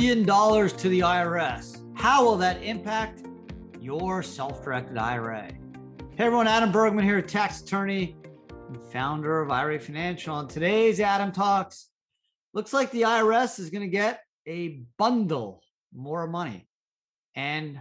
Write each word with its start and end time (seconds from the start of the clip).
billion 0.00 0.24
to 0.24 0.88
the 0.88 1.00
IRS. 1.00 1.82
How 1.94 2.24
will 2.24 2.38
that 2.38 2.62
impact 2.62 3.22
your 3.78 4.22
self 4.22 4.64
directed 4.64 4.96
IRA? 4.96 5.52
Hey 6.16 6.24
everyone, 6.24 6.46
Adam 6.46 6.72
Bergman 6.72 7.04
here, 7.04 7.20
tax 7.20 7.60
attorney 7.60 8.16
and 8.48 8.82
founder 8.90 9.42
of 9.42 9.50
IRA 9.50 9.78
Financial. 9.78 10.38
And 10.38 10.48
today's 10.48 11.00
Adam 11.00 11.32
Talks 11.32 11.90
looks 12.54 12.72
like 12.72 12.90
the 12.92 13.02
IRS 13.02 13.58
is 13.58 13.68
going 13.68 13.82
to 13.82 13.88
get 13.88 14.22
a 14.48 14.80
bundle 14.96 15.62
more 15.94 16.26
money 16.26 16.66
and 17.34 17.78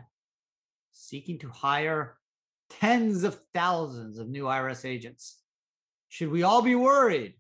seeking 0.91 1.39
to 1.39 1.47
hire 1.47 2.17
tens 2.70 3.23
of 3.23 3.39
thousands 3.54 4.20
of 4.20 4.27
new 4.27 4.43
IRS 4.43 4.83
agents. 4.83 5.38
Should 6.09 6.31
we 6.31 6.43
all 6.43 6.61
be 6.61 6.75
worried? 6.75 7.36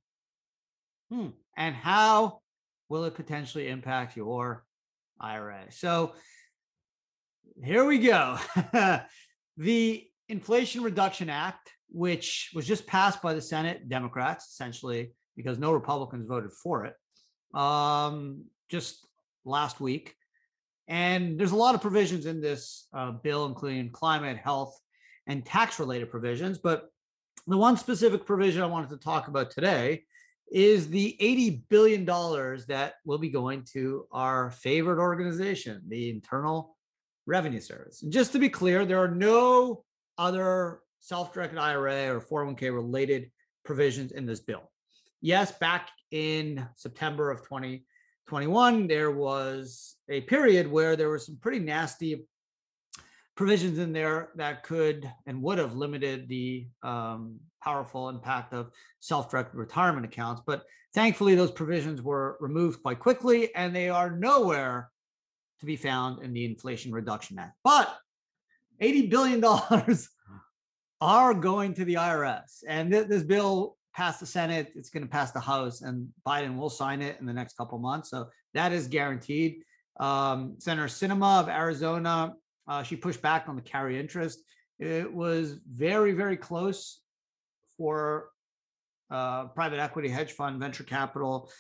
Hmm. 1.11 1.31
And 1.57 1.75
how 1.75 2.39
will 2.87 3.03
it 3.03 3.15
potentially 3.15 3.67
impact 3.67 4.15
your 4.15 4.63
IRA? 5.19 5.65
So 5.71 6.13
here 7.63 7.85
we 7.85 7.99
go. 7.99 8.37
the 9.57 10.05
Inflation 10.29 10.83
Reduction 10.83 11.29
Act, 11.29 11.71
which 11.89 12.51
was 12.53 12.65
just 12.65 12.87
passed 12.87 13.21
by 13.21 13.33
the 13.33 13.41
Senate 13.41 13.89
Democrats, 13.89 14.49
essentially 14.51 15.11
because 15.35 15.57
no 15.57 15.71
Republicans 15.71 16.27
voted 16.27 16.51
for 16.51 16.85
it, 16.85 16.95
um, 17.57 18.43
just 18.69 19.07
last 19.45 19.79
week. 19.79 20.15
And 20.89 21.39
there's 21.39 21.51
a 21.51 21.55
lot 21.55 21.75
of 21.75 21.81
provisions 21.81 22.25
in 22.25 22.41
this 22.41 22.87
uh, 22.93 23.11
bill, 23.11 23.45
including 23.45 23.91
climate, 23.91 24.37
health, 24.37 24.77
and 25.27 25.45
tax 25.45 25.79
related 25.79 26.09
provisions. 26.09 26.57
But 26.57 26.89
the 27.47 27.57
one 27.57 27.77
specific 27.77 28.25
provision 28.25 28.63
I 28.63 28.65
wanted 28.65 28.89
to 28.89 28.97
talk 28.97 29.27
about 29.27 29.51
today 29.51 30.03
is 30.51 30.89
the 30.89 31.15
$80 31.21 31.61
billion 31.69 32.05
that 32.05 32.95
will 33.05 33.17
be 33.17 33.29
going 33.29 33.63
to 33.73 34.07
our 34.11 34.51
favorite 34.51 34.99
organization, 34.99 35.81
the 35.87 36.09
Internal 36.09 36.75
Revenue 37.25 37.59
Service. 37.59 38.01
And 38.01 38.11
just 38.11 38.31
to 38.33 38.39
be 38.39 38.49
clear, 38.49 38.85
there 38.85 39.01
are 39.01 39.09
no 39.11 39.83
other 40.17 40.81
self 40.99 41.33
directed 41.33 41.57
IRA 41.57 42.15
or 42.15 42.21
401k 42.21 42.73
related 42.73 43.31
provisions 43.63 44.11
in 44.11 44.25
this 44.25 44.39
bill. 44.39 44.71
Yes, 45.21 45.51
back 45.51 45.89
in 46.11 46.67
September 46.75 47.29
of 47.29 47.43
2021, 47.43 48.87
there 48.87 49.11
was 49.11 49.95
a 50.09 50.21
period 50.21 50.67
where 50.67 50.95
there 50.95 51.09
were 51.09 51.19
some 51.19 51.37
pretty 51.37 51.59
nasty 51.59 52.25
provisions 53.39 53.79
in 53.79 53.93
there 53.93 54.31
that 54.35 54.63
could 54.63 55.09
and 55.25 55.41
would 55.41 55.57
have 55.57 55.73
limited 55.73 56.27
the 56.27 56.67
um, 56.83 57.39
powerful 57.63 58.09
impact 58.09 58.53
of 58.53 58.69
self-directed 58.99 59.55
retirement 59.55 60.05
accounts. 60.05 60.41
But 60.45 60.65
thankfully, 60.93 61.35
those 61.35 61.49
provisions 61.49 62.01
were 62.01 62.35
removed 62.41 62.83
quite 62.83 62.99
quickly, 62.99 63.55
and 63.55 63.73
they 63.73 63.87
are 63.87 64.11
nowhere 64.11 64.91
to 65.61 65.65
be 65.65 65.77
found 65.77 66.21
in 66.21 66.33
the 66.33 66.43
Inflation 66.43 66.91
Reduction 66.91 67.39
Act. 67.39 67.55
But 67.63 67.97
$80 68.81 69.09
billion 69.09 69.41
are 71.01 71.33
going 71.33 71.73
to 71.75 71.85
the 71.85 71.93
IRS. 71.93 72.63
And 72.67 72.91
th- 72.91 73.07
this 73.07 73.23
bill 73.23 73.77
passed 73.95 74.19
the 74.19 74.25
Senate, 74.25 74.73
it's 74.75 74.89
going 74.89 75.03
to 75.03 75.09
pass 75.09 75.31
the 75.31 75.39
House, 75.39 75.81
and 75.81 76.09
Biden 76.27 76.57
will 76.57 76.69
sign 76.69 77.01
it 77.01 77.15
in 77.21 77.25
the 77.25 77.31
next 77.31 77.55
couple 77.55 77.79
months. 77.79 78.09
So 78.09 78.27
that 78.53 78.73
is 78.73 78.89
guaranteed. 78.89 79.63
Um, 79.97 80.55
Senator 80.59 80.87
Sinema 80.87 81.39
of 81.39 81.47
Arizona 81.47 82.33
uh, 82.69 82.83
she 82.83 82.95
pushed 82.95 83.21
back 83.21 83.49
on 83.49 83.55
the 83.55 83.61
carry 83.61 83.99
interest. 83.99 84.39
It 84.79 85.11
was 85.11 85.59
very, 85.69 86.13
very 86.13 86.37
close 86.37 87.01
for 87.77 88.29
uh, 89.11 89.47
private 89.47 89.79
equity, 89.79 90.07
hedge 90.07 90.31
fund, 90.31 90.59
venture 90.59 90.83
capital 90.83 91.51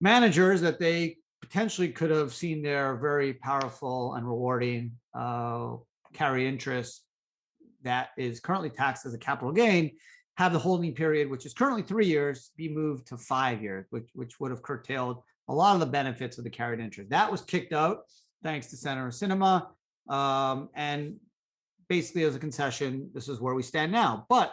managers 0.00 0.60
that 0.60 0.78
they 0.78 1.16
potentially 1.40 1.88
could 1.88 2.10
have 2.10 2.34
seen 2.34 2.62
their 2.62 2.96
very 2.96 3.32
powerful 3.32 4.14
and 4.14 4.26
rewarding 4.26 4.92
uh, 5.14 5.76
carry 6.12 6.46
interest 6.46 7.02
that 7.82 8.10
is 8.18 8.40
currently 8.40 8.68
taxed 8.68 9.06
as 9.06 9.14
a 9.14 9.18
capital 9.18 9.52
gain 9.52 9.90
have 10.36 10.52
the 10.52 10.58
holding 10.58 10.94
period, 10.94 11.28
which 11.28 11.44
is 11.44 11.52
currently 11.52 11.82
three 11.82 12.06
years, 12.06 12.50
be 12.56 12.68
moved 12.68 13.06
to 13.06 13.16
five 13.16 13.62
years, 13.62 13.86
which 13.90 14.08
which 14.14 14.40
would 14.40 14.50
have 14.50 14.62
curtailed 14.62 15.22
a 15.48 15.54
lot 15.54 15.74
of 15.74 15.80
the 15.80 15.86
benefits 15.86 16.38
of 16.38 16.44
the 16.44 16.50
carried 16.50 16.80
interest. 16.80 17.10
That 17.10 17.30
was 17.30 17.42
kicked 17.42 17.72
out 17.72 18.04
thanks 18.42 18.68
to 18.68 18.76
Senator 18.76 19.08
Sinema. 19.08 19.66
Um, 20.10 20.68
and 20.74 21.16
basically, 21.88 22.24
as 22.24 22.36
a 22.36 22.40
concession, 22.40 23.10
this 23.14 23.28
is 23.28 23.40
where 23.40 23.54
we 23.54 23.62
stand 23.62 23.92
now. 23.92 24.26
But 24.28 24.52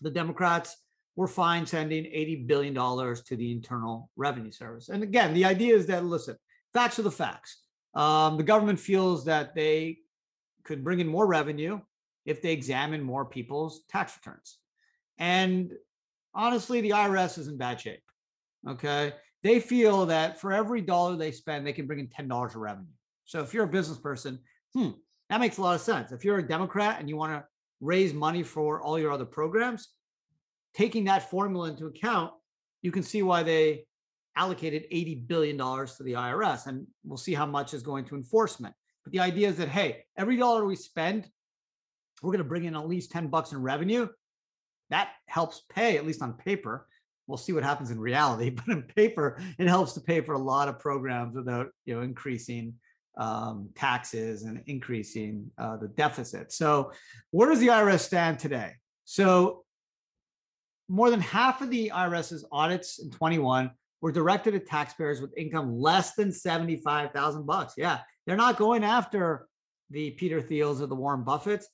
the 0.00 0.10
Democrats 0.10 0.76
were 1.16 1.26
fine 1.26 1.66
sending 1.66 2.04
$80 2.04 2.46
billion 2.46 2.74
to 2.74 3.36
the 3.36 3.50
Internal 3.50 4.08
Revenue 4.14 4.52
Service. 4.52 4.88
And 4.88 5.02
again, 5.02 5.34
the 5.34 5.44
idea 5.44 5.74
is 5.74 5.86
that, 5.86 6.04
listen, 6.04 6.36
facts 6.72 6.98
are 7.00 7.02
the 7.02 7.10
facts. 7.10 7.62
Um, 7.94 8.36
the 8.36 8.44
government 8.44 8.78
feels 8.78 9.24
that 9.24 9.54
they 9.54 9.98
could 10.62 10.84
bring 10.84 11.00
in 11.00 11.08
more 11.08 11.26
revenue 11.26 11.80
if 12.24 12.42
they 12.42 12.52
examine 12.52 13.02
more 13.02 13.24
people's 13.24 13.80
tax 13.88 14.16
returns. 14.16 14.58
And 15.18 15.72
honestly, 16.34 16.80
the 16.80 16.90
IRS 16.90 17.38
is 17.38 17.48
in 17.48 17.56
bad 17.56 17.80
shape. 17.80 18.02
Okay. 18.68 19.14
They 19.42 19.60
feel 19.60 20.06
that 20.06 20.40
for 20.40 20.52
every 20.52 20.82
dollar 20.82 21.16
they 21.16 21.32
spend, 21.32 21.66
they 21.66 21.72
can 21.72 21.86
bring 21.86 22.00
in 22.00 22.08
$10 22.08 22.46
of 22.46 22.56
revenue. 22.56 22.86
So 23.24 23.40
if 23.40 23.52
you're 23.52 23.64
a 23.64 23.68
business 23.68 23.98
person, 23.98 24.38
hmm, 24.74 24.90
that 25.30 25.40
makes 25.40 25.58
a 25.58 25.62
lot 25.62 25.74
of 25.74 25.80
sense. 25.80 26.12
If 26.12 26.24
you're 26.24 26.38
a 26.38 26.46
Democrat 26.46 27.00
and 27.00 27.08
you 27.08 27.16
want 27.16 27.32
to 27.32 27.44
raise 27.80 28.12
money 28.12 28.42
for 28.42 28.80
all 28.80 28.98
your 28.98 29.12
other 29.12 29.24
programs, 29.24 29.88
taking 30.74 31.04
that 31.04 31.30
formula 31.30 31.70
into 31.70 31.86
account, 31.86 32.32
you 32.82 32.92
can 32.92 33.02
see 33.02 33.22
why 33.22 33.42
they 33.42 33.84
allocated 34.36 34.84
$80 34.92 35.26
billion 35.26 35.58
to 35.58 36.02
the 36.02 36.12
IRS. 36.12 36.66
And 36.66 36.86
we'll 37.04 37.18
see 37.18 37.34
how 37.34 37.46
much 37.46 37.74
is 37.74 37.82
going 37.82 38.04
to 38.06 38.14
enforcement. 38.14 38.74
But 39.04 39.12
the 39.12 39.20
idea 39.20 39.48
is 39.48 39.56
that, 39.56 39.68
hey, 39.68 40.04
every 40.16 40.36
dollar 40.36 40.64
we 40.64 40.76
spend, 40.76 41.28
we're 42.22 42.32
going 42.32 42.38
to 42.38 42.48
bring 42.48 42.64
in 42.64 42.76
at 42.76 42.88
least 42.88 43.10
10 43.10 43.28
bucks 43.28 43.52
in 43.52 43.60
revenue. 43.60 44.08
That 44.90 45.10
helps 45.26 45.62
pay, 45.68 45.96
at 45.96 46.06
least 46.06 46.22
on 46.22 46.34
paper. 46.34 46.86
We'll 47.26 47.36
see 47.36 47.52
what 47.52 47.62
happens 47.62 47.90
in 47.90 48.00
reality, 48.00 48.50
but 48.66 48.68
in 48.68 48.82
paper, 48.82 49.40
it 49.58 49.66
helps 49.66 49.92
to 49.94 50.00
pay 50.00 50.20
for 50.20 50.32
a 50.34 50.38
lot 50.38 50.68
of 50.68 50.78
programs 50.78 51.36
without 51.36 51.68
you 51.84 51.94
know 51.94 52.00
increasing 52.00 52.74
um, 53.18 53.68
taxes 53.74 54.44
and 54.44 54.62
increasing 54.66 55.50
uh, 55.58 55.76
the 55.76 55.88
deficit. 55.88 56.52
So, 56.52 56.92
where 57.32 57.50
does 57.50 57.58
the 57.58 57.66
IRS 57.66 58.00
stand 58.00 58.38
today? 58.38 58.72
So, 59.04 59.64
more 60.88 61.10
than 61.10 61.20
half 61.20 61.60
of 61.60 61.68
the 61.68 61.90
IRS's 61.94 62.46
audits 62.50 63.00
in 63.00 63.10
21 63.10 63.70
were 64.00 64.12
directed 64.12 64.54
at 64.54 64.66
taxpayers 64.66 65.20
with 65.20 65.36
income 65.36 65.76
less 65.76 66.14
than 66.14 66.32
75,000 66.32 67.44
bucks. 67.44 67.74
Yeah, 67.76 67.98
they're 68.26 68.36
not 68.36 68.56
going 68.56 68.84
after 68.84 69.48
the 69.90 70.12
Peter 70.12 70.40
Thiels 70.40 70.80
or 70.80 70.86
the 70.86 70.94
Warren 70.94 71.24
Buffetts 71.24 71.64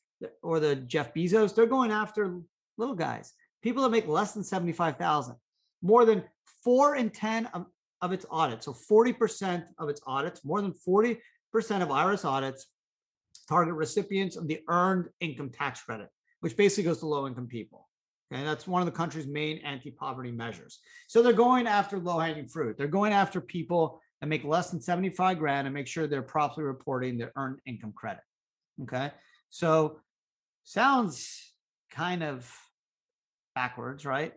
or 0.43 0.59
the 0.59 0.77
Jeff 0.77 1.13
Bezos. 1.13 1.55
They're 1.55 1.67
going 1.67 1.91
after 1.91 2.41
little 2.79 2.95
guys, 2.95 3.33
people 3.63 3.83
that 3.83 3.91
make 3.91 4.09
less 4.09 4.33
than 4.33 4.43
75,000. 4.43 5.37
More 5.83 6.07
than 6.07 6.25
four 6.65 6.97
in 6.97 7.11
10 7.11 7.47
of, 7.53 7.67
of 8.01 8.13
its 8.13 8.25
audits, 8.31 8.65
so 8.65 8.73
40% 8.73 9.65
of 9.79 9.91
its 9.91 10.01
audits, 10.07 10.43
more 10.45 10.63
than 10.63 10.73
40 10.73 11.15
percent 11.15 11.25
of 11.59 11.89
IRS 11.89 12.25
audits 12.25 12.67
target 13.49 13.75
recipients 13.75 14.37
of 14.37 14.49
the 14.49 14.61
earned 14.69 15.09
income 15.21 15.51
tax 15.51 15.83
credit, 15.83 16.09
which 16.41 16.57
basically 16.57 16.85
goes 16.85 16.99
to 16.99 17.07
low 17.07 17.27
income 17.27 17.47
people. 17.47 17.89
Okay, 18.33 18.43
that's 18.43 18.67
one 18.67 18.81
of 18.81 18.87
the 18.87 18.93
country's 18.93 19.27
main 19.27 19.59
anti 19.59 19.91
poverty 19.91 20.33
measures. 20.33 20.81
So 21.09 21.23
they're 21.23 21.33
going 21.33 21.67
after 21.67 21.99
low 21.99 22.19
hanging 22.19 22.49
fruit. 22.49 22.77
They're 22.77 22.89
going 22.89 23.13
after 23.13 23.41
people 23.41 24.01
that 24.21 24.29
make 24.29 24.45
less 24.45 24.71
than 24.71 24.81
75 24.81 25.39
grand 25.39 25.67
and 25.67 25.75
make 25.75 25.87
sure 25.87 26.07
they're 26.07 26.23
properly 26.23 26.65
reporting 26.65 27.19
their 27.19 27.33
earned 27.37 27.59
income 27.67 27.93
credit. 27.95 28.23
Okay, 28.83 29.11
so 29.51 30.01
sounds 30.65 31.53
kind 31.91 32.23
of 32.23 32.51
backwards, 33.55 34.05
right? 34.05 34.33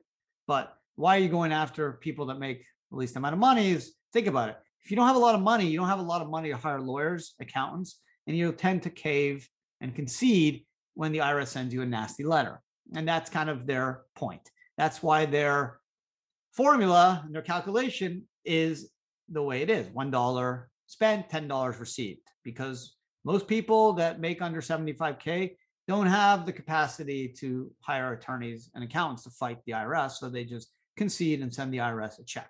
But 0.48 0.76
why 0.96 1.18
are 1.18 1.22
you 1.22 1.30
going 1.30 1.52
after 1.52 1.94
people 1.94 2.28
that 2.28 2.40
make 2.40 2.66
the 2.92 2.98
least 2.98 3.16
amount 3.16 3.34
of 3.34 3.40
money? 3.40 3.72
Is 3.72 3.94
think 4.14 4.28
about 4.28 4.50
it 4.50 4.58
if 4.88 4.92
you 4.92 4.96
don't 4.96 5.08
have 5.08 5.18
a 5.18 5.20
lot 5.20 5.36
of 5.36 5.42
money, 5.42 5.68
you 5.68 5.78
don't 5.78 5.90
have 5.90 6.00
a 6.00 6.02
lot 6.02 6.22
of 6.22 6.30
money 6.30 6.48
to 6.50 6.56
hire 6.56 6.80
lawyers, 6.80 7.36
accountants, 7.42 8.00
and 8.26 8.38
you'll 8.38 8.54
tend 8.54 8.84
to 8.84 8.90
cave 8.90 9.46
and 9.82 9.94
concede 9.94 10.66
when 10.94 11.12
the 11.12 11.18
IRS 11.18 11.48
sends 11.48 11.74
you 11.74 11.82
a 11.82 11.86
nasty 11.86 12.24
letter. 12.24 12.62
And 12.96 13.06
that's 13.06 13.30
kind 13.30 13.50
of 13.50 13.68
their 13.68 14.04
point. 14.16 14.50
That's 14.78 15.04
why 15.04 15.26
their 15.26 15.82
formula 16.54 17.22
and 17.26 17.36
their 17.36 17.42
calculation 17.42 18.30
is 18.46 18.90
the 19.28 19.44
way 19.44 19.62
it 19.62 19.70
is 19.70 19.88
$1 19.88 20.64
spent, 20.86 21.28
$10 21.28 21.80
received, 21.82 22.22
because 22.46 22.96
most 23.26 23.46
people 23.46 23.92
that 23.92 24.22
make 24.22 24.42
under 24.42 24.62
75K 24.62 25.58
don't 25.90 26.08
have 26.08 26.46
the 26.46 26.54
capacity 26.54 27.28
to 27.40 27.70
hire 27.82 28.14
attorneys 28.14 28.72
and 28.74 28.86
accountants 28.86 29.24
to 29.24 29.32
fight 29.32 29.58
the 29.66 29.74
IRS. 29.74 30.12
So 30.12 30.30
they 30.30 30.46
just 30.46 30.72
concede 30.96 31.42
and 31.42 31.54
send 31.54 31.74
the 31.74 31.80
IRS 31.80 32.20
a 32.20 32.24
check. 32.24 32.50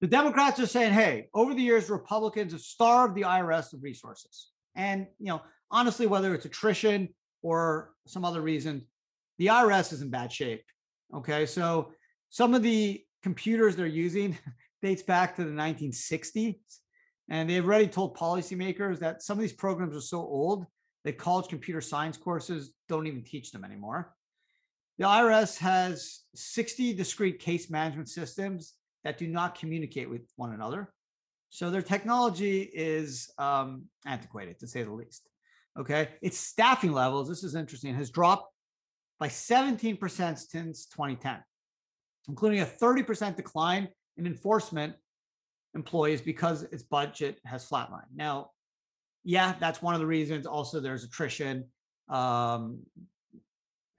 The 0.00 0.06
Democrats 0.06 0.60
are 0.60 0.66
saying, 0.66 0.92
hey, 0.92 1.28
over 1.32 1.54
the 1.54 1.62
years, 1.62 1.88
Republicans 1.88 2.52
have 2.52 2.60
starved 2.60 3.14
the 3.14 3.22
IRS 3.22 3.72
of 3.72 3.82
resources. 3.82 4.50
And, 4.74 5.06
you 5.18 5.28
know, 5.28 5.40
honestly, 5.70 6.06
whether 6.06 6.34
it's 6.34 6.44
attrition 6.44 7.08
or 7.42 7.92
some 8.06 8.24
other 8.24 8.42
reason, 8.42 8.82
the 9.38 9.46
IRS 9.46 9.92
is 9.92 10.02
in 10.02 10.10
bad 10.10 10.30
shape. 10.32 10.64
Okay. 11.14 11.46
So 11.46 11.92
some 12.28 12.54
of 12.54 12.62
the 12.62 13.02
computers 13.22 13.74
they're 13.74 13.86
using, 13.86 14.36
dates 14.82 15.02
back 15.02 15.36
to 15.36 15.44
the 15.44 15.50
1960s. 15.50 16.56
And 17.28 17.48
they've 17.48 17.64
already 17.64 17.88
told 17.88 18.16
policymakers 18.16 18.98
that 19.00 19.22
some 19.22 19.38
of 19.38 19.42
these 19.42 19.52
programs 19.52 19.96
are 19.96 20.00
so 20.00 20.18
old 20.18 20.66
that 21.04 21.18
college 21.18 21.48
computer 21.48 21.80
science 21.80 22.16
courses 22.16 22.72
don't 22.88 23.06
even 23.06 23.22
teach 23.22 23.50
them 23.50 23.64
anymore. 23.64 24.12
The 24.98 25.04
IRS 25.04 25.58
has 25.58 26.20
60 26.34 26.94
discrete 26.94 27.38
case 27.38 27.70
management 27.70 28.08
systems 28.08 28.74
that 29.06 29.18
do 29.18 29.28
not 29.28 29.56
communicate 29.56 30.10
with 30.10 30.22
one 30.34 30.52
another. 30.52 30.92
So 31.48 31.70
their 31.70 31.80
technology 31.80 32.62
is 32.74 33.30
um, 33.38 33.84
antiquated, 34.04 34.58
to 34.58 34.66
say 34.66 34.82
the 34.82 34.90
least. 34.90 35.28
Okay. 35.78 36.08
Its 36.22 36.36
staffing 36.36 36.90
levels, 36.90 37.28
this 37.28 37.44
is 37.44 37.54
interesting, 37.54 37.94
has 37.94 38.10
dropped 38.10 38.52
by 39.20 39.28
17% 39.28 39.96
since 40.36 40.86
2010, 40.86 41.38
including 42.26 42.62
a 42.62 42.64
30% 42.66 43.36
decline 43.36 43.86
in 44.16 44.26
enforcement 44.26 44.94
employees 45.76 46.20
because 46.20 46.64
its 46.64 46.82
budget 46.82 47.38
has 47.44 47.64
flatlined. 47.64 48.10
Now, 48.12 48.50
yeah, 49.22 49.54
that's 49.60 49.80
one 49.80 49.94
of 49.94 50.00
the 50.00 50.06
reasons. 50.06 50.46
Also, 50.46 50.80
there's 50.80 51.04
attrition, 51.04 51.66
um, 52.08 52.80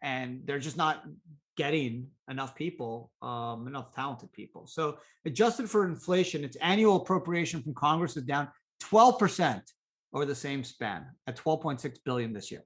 and 0.01 0.42
they're 0.44 0.60
just 0.60 0.75
not 0.75 1.06
getting 1.57 2.07
enough 2.30 2.56
people, 2.56 3.12
um, 3.21 3.68
enough 3.68 3.94
talented 3.94 4.31
people. 4.31 4.68
So, 4.68 5.00
adjusted 5.25 5.69
for 5.69 5.88
inflation, 5.88 6.44
its 6.44 6.57
annual 6.57 6.98
appropriation 6.98 7.62
from 7.62 7.74
Congress 7.74 8.15
is 8.15 8.24
down 8.24 8.50
12% 8.83 9.62
over 10.13 10.25
the 10.25 10.36
same 10.36 10.63
span 10.63 11.06
at 11.25 11.36
12.6 11.36 11.98
billion 12.06 12.31
this 12.31 12.51
year. 12.51 12.63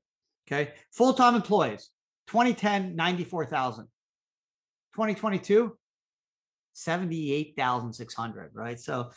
Okay, 0.47 0.73
full-time 0.91 1.35
employees, 1.35 1.89
2010, 2.27 2.95
94,000. 2.95 3.87
2022, 4.93 5.77
78,600, 6.73 8.51
right? 8.53 8.79
So 8.79 9.11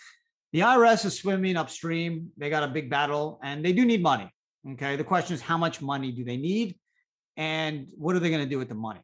the 0.53 0.61
IRS 0.61 1.05
is 1.05 1.19
swimming 1.19 1.57
upstream. 1.57 2.31
They 2.37 2.49
got 2.49 2.63
a 2.63 2.69
big 2.69 2.89
battle 2.89 3.41
and 3.43 3.65
they 3.65 3.73
do 3.73 3.85
need 3.85 4.03
money. 4.03 4.31
Okay. 4.73 4.97
The 4.97 5.05
question 5.05 5.35
is, 5.35 5.43
how 5.43 5.59
much 5.59 5.83
money 5.83 6.13
do 6.13 6.25
they 6.25 6.37
need? 6.37 6.77
And 7.37 7.89
what 7.97 8.17
are 8.17 8.21
they 8.21 8.31
going 8.31 8.45
to 8.45 8.49
do 8.49 8.59
with 8.59 8.69
the 8.69 8.75
money? 8.75 9.01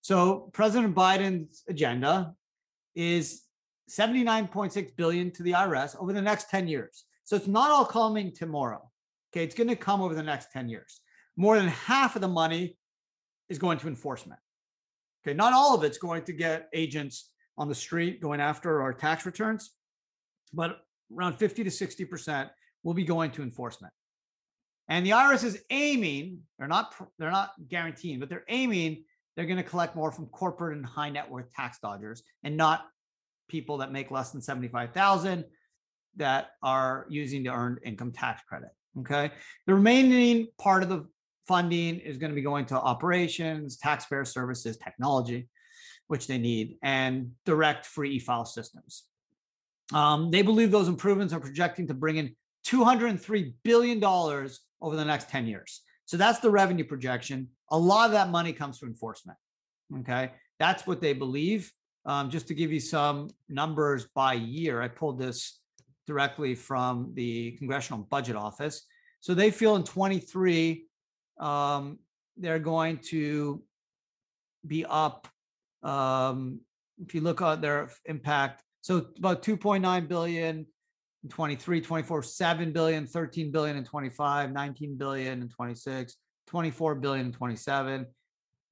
So 0.00 0.50
President 0.52 0.94
Biden's 0.94 1.62
agenda 1.68 2.34
is 2.94 3.42
79.6 3.90 4.96
billion 4.96 5.30
to 5.32 5.42
the 5.42 5.52
IRS 5.52 5.96
over 6.00 6.12
the 6.12 6.22
next 6.22 6.50
10 6.50 6.68
years. 6.68 7.04
So 7.24 7.36
it's 7.36 7.46
not 7.46 7.70
all 7.70 7.84
coming 7.84 8.32
tomorrow. 8.32 8.90
Okay. 9.32 9.44
It's 9.44 9.54
going 9.54 9.68
to 9.68 9.76
come 9.76 10.00
over 10.00 10.14
the 10.14 10.22
next 10.22 10.52
10 10.52 10.68
years. 10.68 11.00
More 11.36 11.58
than 11.58 11.68
half 11.68 12.16
of 12.16 12.22
the 12.22 12.28
money 12.28 12.76
is 13.48 13.58
going 13.58 13.78
to 13.78 13.88
enforcement. 13.88 14.40
Okay. 15.22 15.34
Not 15.34 15.52
all 15.52 15.74
of 15.74 15.84
it's 15.84 15.98
going 15.98 16.24
to 16.24 16.32
get 16.32 16.68
agents 16.72 17.30
on 17.56 17.68
the 17.68 17.74
street 17.74 18.22
going 18.22 18.40
after 18.40 18.80
our 18.80 18.92
tax 18.92 19.26
returns, 19.26 19.72
but 20.52 20.78
around 21.14 21.34
50 21.34 21.64
to 21.64 21.70
60% 21.70 22.48
will 22.82 22.94
be 22.94 23.04
going 23.04 23.30
to 23.32 23.42
enforcement. 23.42 23.92
And 24.88 25.04
the 25.04 25.10
IRS 25.10 25.44
is 25.44 25.62
aiming, 25.70 26.38
they're 26.58 26.68
not 26.68 26.94
they're 27.18 27.30
not 27.30 27.50
guaranteeing, 27.68 28.20
but 28.20 28.30
they're 28.30 28.46
aiming 28.48 29.04
they're 29.38 29.46
going 29.46 29.56
to 29.56 29.62
collect 29.62 29.94
more 29.94 30.10
from 30.10 30.26
corporate 30.26 30.76
and 30.76 30.84
high 30.84 31.10
net 31.10 31.30
worth 31.30 31.48
tax 31.52 31.78
dodgers 31.78 32.24
and 32.42 32.56
not 32.56 32.88
people 33.46 33.76
that 33.76 33.92
make 33.92 34.10
less 34.10 34.32
than 34.32 34.42
75,000 34.42 35.44
that 36.16 36.48
are 36.60 37.06
using 37.08 37.44
the 37.44 37.50
earned 37.50 37.78
income 37.84 38.10
tax 38.10 38.42
credit, 38.48 38.70
okay? 38.98 39.30
The 39.68 39.74
remaining 39.74 40.48
part 40.58 40.82
of 40.82 40.88
the 40.88 41.06
funding 41.46 42.00
is 42.00 42.16
going 42.18 42.32
to 42.32 42.34
be 42.34 42.42
going 42.42 42.66
to 42.66 42.74
operations, 42.74 43.76
taxpayer 43.76 44.24
services, 44.24 44.76
technology 44.76 45.48
which 46.08 46.26
they 46.26 46.38
need, 46.38 46.76
and 46.82 47.30
direct 47.46 47.86
free 47.86 48.16
e-file 48.16 48.44
systems. 48.44 49.04
Um, 49.94 50.32
they 50.32 50.42
believe 50.42 50.72
those 50.72 50.88
improvements 50.88 51.32
are 51.32 51.38
projecting 51.38 51.86
to 51.86 51.94
bring 51.94 52.16
in 52.16 52.34
$203 52.66 53.54
billion 53.62 54.02
over 54.02 54.96
the 54.96 55.04
next 55.04 55.30
10 55.30 55.46
years. 55.46 55.82
So 56.08 56.16
that's 56.16 56.38
the 56.38 56.50
revenue 56.50 56.84
projection. 56.84 57.48
A 57.70 57.78
lot 57.78 58.06
of 58.06 58.12
that 58.12 58.30
money 58.30 58.54
comes 58.54 58.78
from 58.78 58.88
enforcement. 58.88 59.36
Okay. 60.00 60.30
That's 60.58 60.86
what 60.86 61.02
they 61.02 61.12
believe. 61.12 61.70
Um, 62.06 62.30
just 62.30 62.48
to 62.48 62.54
give 62.54 62.72
you 62.72 62.80
some 62.80 63.28
numbers 63.50 64.06
by 64.14 64.32
year, 64.32 64.80
I 64.80 64.88
pulled 64.88 65.18
this 65.18 65.60
directly 66.06 66.54
from 66.54 67.12
the 67.12 67.52
Congressional 67.58 68.00
Budget 68.04 68.36
Office. 68.36 68.86
So 69.20 69.34
they 69.34 69.50
feel 69.50 69.76
in 69.76 69.84
23, 69.84 70.86
um, 71.38 71.98
they're 72.38 72.58
going 72.58 72.98
to 73.10 73.62
be 74.66 74.86
up 74.86 75.28
um, 75.82 76.60
if 77.04 77.14
you 77.14 77.20
look 77.20 77.42
at 77.42 77.60
their 77.60 77.90
impact, 78.06 78.62
so 78.80 79.08
about 79.18 79.42
2.9 79.42 80.08
billion 80.08 80.66
in 81.22 81.28
23, 81.28 81.80
24, 81.80 82.22
7 82.22 82.72
billion, 82.72 83.06
13 83.06 83.50
billion 83.50 83.76
in 83.76 83.84
25, 83.84 84.52
19 84.52 84.96
billion 84.96 85.42
in 85.42 85.48
26, 85.48 86.16
24 86.46 86.94
billion 86.96 87.26
in 87.26 87.32
27, 87.32 88.06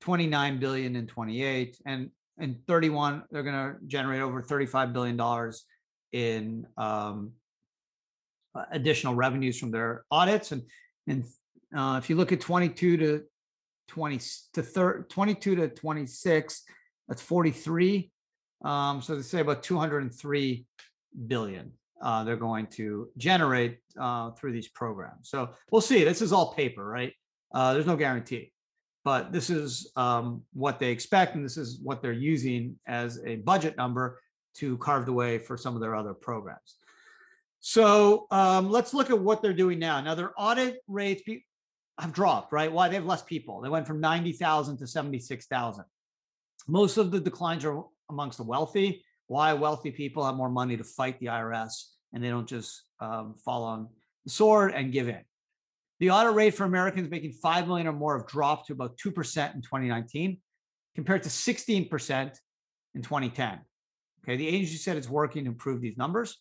29 0.00 0.58
billion 0.58 0.96
in 0.96 1.06
28, 1.06 1.78
and 1.86 2.10
in 2.38 2.56
31, 2.66 3.24
they're 3.30 3.42
going 3.42 3.54
to 3.54 3.76
generate 3.86 4.20
over 4.20 4.42
35 4.42 4.92
billion 4.92 5.16
dollars 5.16 5.64
in 6.12 6.66
um, 6.76 7.32
additional 8.70 9.14
revenues 9.14 9.58
from 9.58 9.70
their 9.70 10.04
audits. 10.10 10.52
And 10.52 10.62
and 11.06 11.24
uh, 11.76 11.98
if 12.02 12.10
you 12.10 12.16
look 12.16 12.32
at 12.32 12.40
22 12.40 12.96
to 12.98 13.22
20 13.88 14.20
to 14.54 14.62
thir- 14.62 15.06
22 15.08 15.56
to 15.56 15.68
26, 15.68 16.62
that's 17.08 17.22
43. 17.22 18.10
Um, 18.64 19.02
so 19.02 19.16
they 19.16 19.22
say 19.22 19.40
about 19.40 19.62
203 19.62 20.66
billion 21.26 21.72
uh, 22.02 22.24
they're 22.24 22.36
going 22.36 22.66
to 22.66 23.08
generate 23.16 23.78
uh, 23.98 24.30
through 24.32 24.52
these 24.52 24.68
programs. 24.68 25.28
So 25.28 25.50
we'll 25.70 25.80
see. 25.80 26.04
This 26.04 26.22
is 26.22 26.32
all 26.32 26.52
paper, 26.54 26.84
right? 26.84 27.12
Uh, 27.54 27.72
there's 27.72 27.86
no 27.86 27.96
guarantee, 27.96 28.52
but 29.04 29.32
this 29.32 29.50
is 29.50 29.90
um, 29.96 30.42
what 30.52 30.78
they 30.78 30.90
expect, 30.90 31.34
and 31.34 31.44
this 31.44 31.56
is 31.56 31.80
what 31.82 32.02
they're 32.02 32.12
using 32.12 32.76
as 32.86 33.20
a 33.24 33.36
budget 33.36 33.76
number 33.76 34.20
to 34.56 34.76
carve 34.78 35.06
the 35.06 35.12
way 35.12 35.38
for 35.38 35.56
some 35.56 35.74
of 35.74 35.80
their 35.80 35.94
other 35.94 36.14
programs. 36.14 36.76
So 37.60 38.26
um, 38.30 38.70
let's 38.70 38.94
look 38.94 39.10
at 39.10 39.18
what 39.18 39.42
they're 39.42 39.52
doing 39.52 39.78
now. 39.78 40.00
Now 40.00 40.14
their 40.14 40.32
audit 40.36 40.82
rates 40.86 41.22
have 41.98 42.12
dropped, 42.12 42.52
right? 42.52 42.70
Why? 42.70 42.88
They 42.88 42.94
have 42.94 43.06
less 43.06 43.22
people. 43.22 43.60
They 43.60 43.68
went 43.68 43.86
from 43.86 44.00
90,000 44.00 44.76
to 44.78 44.86
76,000. 44.86 45.84
Most 46.68 46.96
of 46.96 47.10
the 47.10 47.20
declines 47.20 47.64
are 47.64 47.84
amongst 48.10 48.38
the 48.38 48.44
wealthy. 48.44 49.04
Why 49.26 49.52
wealthy 49.54 49.90
people 49.90 50.24
have 50.24 50.36
more 50.36 50.50
money 50.50 50.76
to 50.76 50.84
fight 50.84 51.18
the 51.18 51.26
IRS 51.26 51.84
and 52.12 52.22
they 52.22 52.28
don't 52.28 52.48
just 52.48 52.82
um, 53.00 53.34
fall 53.44 53.64
on 53.64 53.88
the 54.24 54.30
sword 54.30 54.72
and 54.72 54.92
give 54.92 55.08
in. 55.08 55.20
The 55.98 56.10
audit 56.10 56.34
rate 56.34 56.54
for 56.54 56.64
Americans 56.64 57.10
making 57.10 57.32
5 57.32 57.66
million 57.66 57.86
or 57.86 57.92
more 57.92 58.18
have 58.18 58.26
dropped 58.26 58.66
to 58.66 58.74
about 58.74 58.98
2% 58.98 59.08
in 59.54 59.62
2019 59.62 60.38
compared 60.94 61.22
to 61.22 61.28
16% 61.28 62.38
in 62.94 63.02
2010. 63.02 63.60
Okay, 64.22 64.36
the 64.36 64.48
agency 64.48 64.76
said 64.76 64.96
it's 64.96 65.08
working 65.08 65.44
to 65.44 65.50
improve 65.50 65.80
these 65.80 65.96
numbers. 65.96 66.36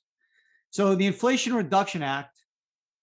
So 0.72 0.96
the 0.96 1.06
Inflation 1.06 1.54
Reduction 1.54 2.04
Act, 2.04 2.38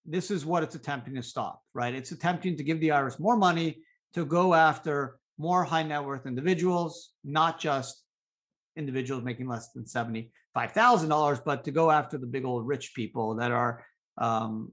this 0.05 0.31
is 0.31 0.45
what 0.45 0.63
it's 0.63 0.75
attempting 0.75 1.15
to 1.15 1.23
stop, 1.23 1.63
right? 1.73 1.95
It's 1.95 2.11
attempting 2.11 2.57
to 2.57 2.65
give 2.65 2.81
the 2.81 2.89
IRS 2.89 3.21
more 3.21 3.37
money 3.37 3.83
to 4.15 4.25
go 4.25 4.53
after 4.53 5.19
more 5.39 5.65
high 5.65 5.83
net 5.83 6.05
worth 6.05 6.27
individuals, 6.27 7.13
not 7.25 7.59
just 7.59 8.02
individuals 8.77 9.23
making 9.25 9.49
less 9.49 9.71
than 9.71 9.85
$75,000, 9.85 11.45
but 11.45 11.65
to 11.65 11.71
go 11.71 11.91
after 11.91 12.19
the 12.19 12.27
big 12.27 12.45
old 12.45 12.67
rich 12.67 12.95
people 12.95 13.35
that 13.37 13.51
are 13.51 13.85
um, 14.19 14.73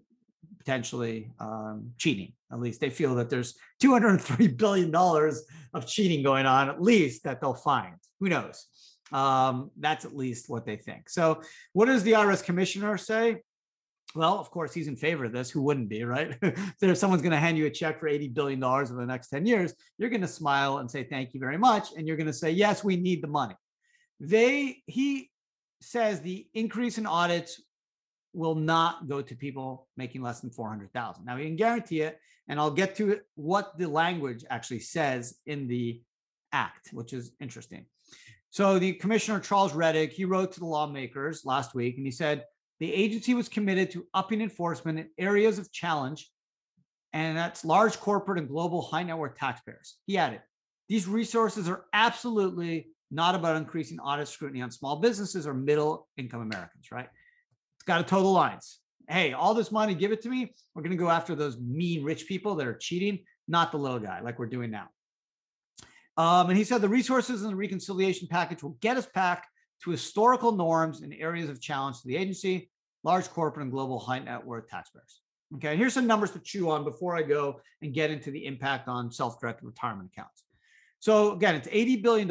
potentially 0.57 1.31
um, 1.39 1.91
cheating. 1.97 2.33
At 2.51 2.59
least 2.59 2.81
they 2.81 2.89
feel 2.89 3.15
that 3.15 3.29
there's 3.29 3.55
$203 3.81 4.57
billion 4.57 4.93
of 4.95 5.87
cheating 5.87 6.23
going 6.23 6.45
on, 6.45 6.69
at 6.69 6.81
least 6.81 7.23
that 7.23 7.41
they'll 7.41 7.53
find. 7.53 7.95
Who 8.19 8.29
knows? 8.29 8.65
Um, 9.11 9.71
that's 9.77 10.05
at 10.05 10.15
least 10.15 10.49
what 10.49 10.65
they 10.65 10.75
think. 10.75 11.09
So, 11.09 11.41
what 11.73 11.85
does 11.85 12.03
the 12.03 12.11
IRS 12.13 12.43
commissioner 12.43 12.97
say? 12.97 13.37
Well, 14.15 14.39
of 14.39 14.49
course, 14.49 14.73
he's 14.73 14.87
in 14.87 14.95
favor 14.95 15.25
of 15.25 15.31
this. 15.31 15.51
Who 15.51 15.61
wouldn't 15.61 15.89
be, 15.89 16.03
right? 16.03 16.35
if 16.41 16.97
someone's 16.97 17.21
going 17.21 17.31
to 17.31 17.37
hand 17.37 17.57
you 17.57 17.67
a 17.67 17.69
check 17.69 17.99
for 17.99 18.09
$80 18.09 18.33
billion 18.33 18.63
over 18.63 18.93
the 18.93 19.05
next 19.05 19.29
10 19.29 19.45
years, 19.45 19.73
you're 19.97 20.09
going 20.09 20.21
to 20.21 20.27
smile 20.27 20.79
and 20.79 20.89
say, 20.89 21.03
thank 21.03 21.33
you 21.33 21.39
very 21.39 21.57
much. 21.57 21.89
And 21.95 22.07
you're 22.07 22.17
going 22.17 22.27
to 22.27 22.33
say, 22.33 22.49
yes, 22.49 22.83
we 22.83 22.95
need 22.95 23.21
the 23.21 23.27
money. 23.27 23.55
They, 24.19 24.83
he 24.85 25.31
says 25.81 26.21
the 26.21 26.47
increase 26.53 26.97
in 26.97 27.05
audits 27.05 27.61
will 28.33 28.55
not 28.55 29.07
go 29.07 29.21
to 29.21 29.35
people 29.35 29.87
making 29.97 30.21
less 30.21 30.39
than 30.41 30.51
400,000. 30.51 31.25
Now, 31.25 31.37
he 31.37 31.45
can 31.45 31.55
guarantee 31.55 32.01
it. 32.01 32.19
And 32.47 32.59
I'll 32.59 32.71
get 32.71 32.95
to 32.95 33.19
what 33.35 33.77
the 33.77 33.87
language 33.87 34.43
actually 34.49 34.79
says 34.79 35.37
in 35.45 35.67
the 35.67 36.01
act, 36.51 36.89
which 36.91 37.13
is 37.13 37.31
interesting. 37.39 37.85
So 38.49 38.79
the 38.79 38.93
commissioner, 38.93 39.39
Charles 39.39 39.73
Rettig, 39.73 40.11
he 40.11 40.25
wrote 40.25 40.51
to 40.53 40.59
the 40.59 40.65
lawmakers 40.65 41.45
last 41.45 41.75
week 41.75 41.97
and 41.97 42.05
he 42.05 42.11
said, 42.11 42.45
the 42.79 42.93
agency 42.93 43.33
was 43.33 43.49
committed 43.49 43.91
to 43.91 44.07
upping 44.13 44.41
enforcement 44.41 44.99
in 44.99 45.09
areas 45.17 45.59
of 45.59 45.71
challenge, 45.71 46.31
and 47.13 47.37
that's 47.37 47.65
large 47.65 47.99
corporate 47.99 48.39
and 48.39 48.47
global 48.47 48.81
high 48.81 49.03
net 49.03 49.17
worth 49.17 49.35
taxpayers. 49.35 49.97
He 50.07 50.17
added, 50.17 50.41
these 50.87 51.07
resources 51.07 51.67
are 51.67 51.85
absolutely 51.93 52.87
not 53.11 53.35
about 53.35 53.55
increasing 53.55 53.99
audit 53.99 54.27
scrutiny 54.27 54.61
on 54.61 54.71
small 54.71 54.97
businesses 54.97 55.47
or 55.47 55.53
middle 55.53 56.07
income 56.17 56.41
Americans, 56.41 56.91
right? 56.91 57.09
It's 57.75 57.85
got 57.85 57.97
to 57.97 58.03
toe 58.03 58.21
the 58.21 58.27
lines. 58.27 58.79
Hey, 59.07 59.33
all 59.33 59.53
this 59.53 59.71
money, 59.71 59.95
give 59.95 60.11
it 60.11 60.21
to 60.21 60.29
me. 60.29 60.53
We're 60.75 60.83
going 60.83 60.95
to 60.95 60.97
go 60.97 61.09
after 61.09 61.33
those 61.33 61.57
mean 61.57 62.03
rich 62.03 62.27
people 62.27 62.55
that 62.55 62.67
are 62.67 62.75
cheating, 62.75 63.19
not 63.47 63.71
the 63.71 63.77
little 63.77 63.99
guy 63.99 64.19
like 64.21 64.37
we're 64.37 64.45
doing 64.45 64.69
now. 64.69 64.89
Um, 66.17 66.49
and 66.49 66.57
he 66.57 66.63
said 66.63 66.81
the 66.81 66.89
resources 66.89 67.43
in 67.43 67.49
the 67.49 67.55
reconciliation 67.55 68.27
package 68.29 68.61
will 68.61 68.77
get 68.81 68.97
us 68.97 69.07
back 69.07 69.47
to 69.83 69.91
historical 69.91 70.51
norms 70.51 71.01
in 71.01 71.13
areas 71.13 71.49
of 71.49 71.61
challenge 71.61 72.01
to 72.01 72.07
the 72.07 72.17
agency, 72.17 72.69
large 73.03 73.29
corporate 73.29 73.63
and 73.63 73.71
global 73.71 73.99
high 73.99 74.19
net 74.19 74.45
worth 74.45 74.67
taxpayers. 74.67 75.21
Okay, 75.55 75.75
here's 75.75 75.93
some 75.93 76.05
numbers 76.05 76.31
to 76.31 76.39
chew 76.39 76.69
on 76.69 76.83
before 76.83 77.15
I 77.15 77.23
go 77.23 77.61
and 77.81 77.93
get 77.93 78.11
into 78.11 78.29
the 78.29 78.45
impact 78.45 78.87
on 78.87 79.11
self-directed 79.11 79.65
retirement 79.65 80.11
accounts. 80.13 80.43
So 80.99 81.31
again, 81.31 81.55
it's 81.55 81.67
$80 81.67 82.03
billion. 82.03 82.29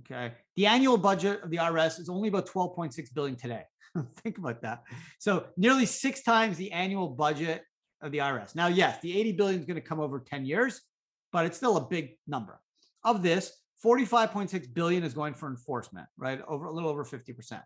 Okay. 0.00 0.32
The 0.56 0.66
annual 0.66 0.96
budget 0.96 1.42
of 1.42 1.50
the 1.50 1.56
IRS 1.56 1.98
is 1.98 2.08
only 2.08 2.28
about 2.28 2.46
12.6 2.46 3.14
billion 3.14 3.36
today. 3.36 3.62
Think 4.22 4.38
about 4.38 4.62
that. 4.62 4.82
So 5.18 5.46
nearly 5.56 5.86
six 5.86 6.22
times 6.22 6.56
the 6.56 6.72
annual 6.72 7.08
budget 7.08 7.62
of 8.00 8.12
the 8.12 8.18
IRS. 8.18 8.54
Now, 8.54 8.68
yes, 8.68 9.00
the 9.00 9.18
80 9.18 9.32
billion 9.32 9.60
is 9.60 9.66
going 9.66 9.80
to 9.80 9.86
come 9.86 10.00
over 10.00 10.20
10 10.20 10.44
years, 10.44 10.80
but 11.32 11.46
it's 11.46 11.56
still 11.56 11.76
a 11.76 11.86
big 11.86 12.16
number. 12.26 12.60
Of 13.04 13.22
this, 13.22 13.52
45.6 13.84 14.74
billion 14.74 15.02
is 15.02 15.14
going 15.14 15.34
for 15.34 15.48
enforcement, 15.48 16.06
right? 16.16 16.40
Over 16.46 16.66
a 16.66 16.72
little 16.72 16.90
over 16.90 17.04
50%, 17.04 17.62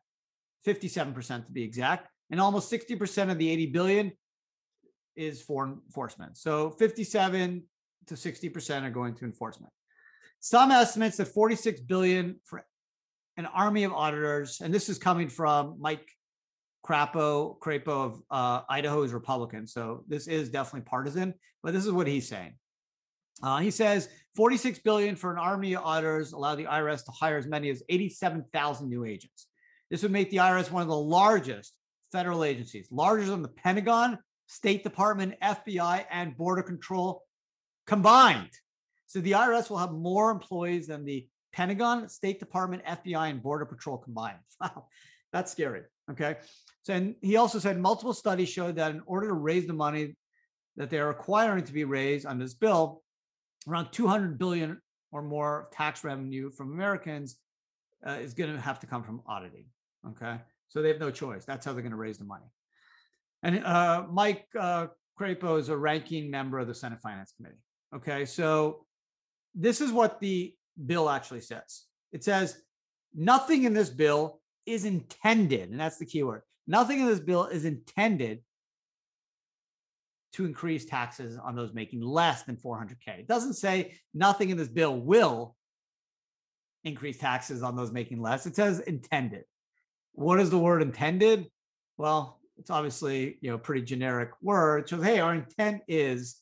57% 0.67 1.47
to 1.47 1.53
be 1.53 1.63
exact. 1.63 2.09
And 2.31 2.41
almost 2.41 2.71
60% 2.71 3.31
of 3.31 3.39
the 3.39 3.51
80 3.51 3.67
billion 3.67 4.13
is 5.17 5.43
for 5.43 5.67
enforcement. 5.67 6.39
So 6.39 6.71
57 6.71 7.63
to 8.07 8.15
60% 8.15 8.83
are 8.83 8.91
going 8.91 9.15
to 9.17 9.25
enforcement. 9.25 9.73
Some 10.45 10.73
estimates 10.73 11.19
that 11.19 11.29
46 11.29 11.83
billion 11.83 12.41
for 12.45 12.65
an 13.37 13.47
army 13.47 13.85
of 13.85 13.93
auditors, 13.93 14.61
and 14.61 14.75
this 14.75 14.89
is 14.89 14.99
coming 14.99 15.29
from 15.29 15.77
Mike 15.79 16.11
Crapo, 16.85 17.61
Crapo 17.61 17.87
of 17.89 18.23
uh, 18.29 18.63
Idaho 18.69 19.05
is 19.05 19.13
Republican. 19.13 19.69
So 19.69 20.03
this 20.09 20.27
is 20.27 20.49
definitely 20.49 20.81
partisan, 20.81 21.35
but 21.63 21.73
this 21.73 21.87
is 21.87 21.93
what 21.93 22.09
he's 22.09 22.27
saying. 22.27 22.55
Uh, 23.41 23.59
he 23.59 23.71
says 23.71 24.09
46 24.35 24.81
billion 24.81 25.15
for 25.15 25.31
an 25.31 25.39
army 25.39 25.75
of 25.75 25.85
auditors 25.85 26.33
allow 26.33 26.57
the 26.57 26.65
IRS 26.65 27.05
to 27.05 27.13
hire 27.13 27.37
as 27.37 27.47
many 27.47 27.71
as 27.71 27.85
87,000 27.89 28.89
new 28.89 29.05
agents. 29.05 29.47
This 29.93 30.03
would 30.03 30.11
make 30.11 30.31
the 30.31 30.39
IRS 30.39 30.73
one 30.73 30.83
of 30.83 30.89
the 30.89 30.97
largest 30.97 31.73
federal 32.11 32.43
agencies, 32.43 32.89
larger 32.91 33.27
than 33.27 33.43
the 33.43 33.49
Pentagon, 33.49 34.19
State 34.49 34.83
Department, 34.83 35.35
FBI, 35.41 36.05
and 36.11 36.37
Border 36.37 36.65
Control 36.65 37.23
combined. 37.87 38.51
So 39.13 39.21
the 39.21 39.33
IRS 39.33 39.69
will 39.69 39.77
have 39.77 39.93
more 39.93 40.31
employees 40.31 40.87
than 40.87 41.05
the 41.05 41.29
Pentagon, 41.53 42.09
State 42.09 42.39
Department, 42.39 42.83
FBI, 42.87 43.29
and 43.29 43.43
Border 43.43 43.67
Patrol 43.67 43.99
combined. 43.99 44.39
Wow, 44.61 44.87
that's 45.35 45.53
scary. 45.53 45.83
Okay. 46.11 46.37
So, 46.83 46.95
and 46.95 47.15
he 47.21 47.37
also 47.37 47.59
said 47.59 47.79
multiple 47.79 48.15
studies 48.15 48.49
showed 48.49 48.77
that 48.77 48.93
in 48.93 49.03
order 49.05 49.29
to 49.29 49.35
raise 49.35 49.67
the 49.67 49.75
money 49.75 50.17
that 50.77 50.89
they 50.89 50.99
are 50.99 51.09
requiring 51.09 51.65
to 51.65 51.73
be 51.75 51.85
raised 51.85 52.25
on 52.25 52.39
this 52.39 52.55
bill, 52.55 53.03
around 53.69 53.93
200 53.93 54.39
billion 54.39 54.81
or 55.11 55.21
more 55.21 55.69
tax 55.73 56.05
revenue 56.05 56.51
from 56.51 56.73
Americans 56.73 57.37
uh, 58.07 58.13
is 58.13 58.33
going 58.33 58.55
to 58.55 58.61
have 58.61 58.81
to 58.81 58.87
come 58.87 59.03
from 59.03 59.21
auditing. 59.27 59.67
Okay. 60.09 60.39
So 60.69 60.81
they 60.81 60.89
have 60.89 61.01
no 61.01 61.11
choice. 61.11 61.45
That's 61.45 61.67
how 61.67 61.75
they're 61.75 61.83
going 61.83 61.91
to 61.91 61.99
raise 61.99 62.17
the 62.17 62.25
money. 62.25 62.47
And 63.43 63.63
uh, 63.63 64.07
Mike 64.11 64.47
uh, 64.59 64.87
Crapo 65.21 65.59
is 65.59 65.69
a 65.69 65.77
ranking 65.77 66.31
member 66.31 66.59
of 66.59 66.67
the 66.67 66.75
Senate 66.75 67.01
Finance 67.03 67.35
Committee. 67.37 67.61
Okay. 67.95 68.25
So 68.25 68.87
this 69.55 69.81
is 69.81 69.93
what 69.93 70.21
the 70.21 70.55
bill 70.87 71.09
actually 71.09 71.41
says 71.41 71.83
it 72.13 72.25
says 72.25 72.57
nothing 73.15 73.65
in 73.65 73.75
this 73.75 73.91
bill 73.91 74.41
is 74.65 74.85
intended, 74.85 75.71
and 75.71 75.79
that's 75.79 75.99
the 75.99 76.07
key 76.07 76.23
word 76.23 76.43
nothing 76.67 77.01
in 77.01 77.07
this 77.07 77.21
bill 77.21 77.47
is 77.47 77.65
intended 77.65 78.41
to 80.33 80.47
increase 80.47 80.85
taxes 80.85 81.39
on 81.39 81.55
those 81.55 81.75
making 81.75 82.01
less 82.01 82.43
than 82.45 82.57
400K. 82.57 83.19
It 83.19 83.29
doesn't 83.29 83.55
say 83.55 83.99
nothing 84.15 84.51
in 84.51 84.57
this 84.57 84.69
bill 84.69 84.99
will 84.99 85.57
increase 86.85 87.19
taxes 87.19 87.63
on 87.63 87.77
those 87.77 87.93
making 87.93 88.21
less. 88.21 88.47
It 88.47 88.57
says 88.57 88.81
intended. 88.81 89.45
What 90.15 90.41
is 90.41 90.51
the 90.51 90.59
word 90.59 90.83
intended? 90.83 91.47
Well, 91.97 92.41
it's 92.59 92.71
obviously 92.71 93.39
you 93.41 93.51
know 93.51 93.59
pretty 93.59 93.83
generic 93.83 94.31
word. 94.43 94.89
So 94.89 95.01
hey, 95.01 95.21
our 95.21 95.35
intent 95.35 95.83
is 95.89 96.37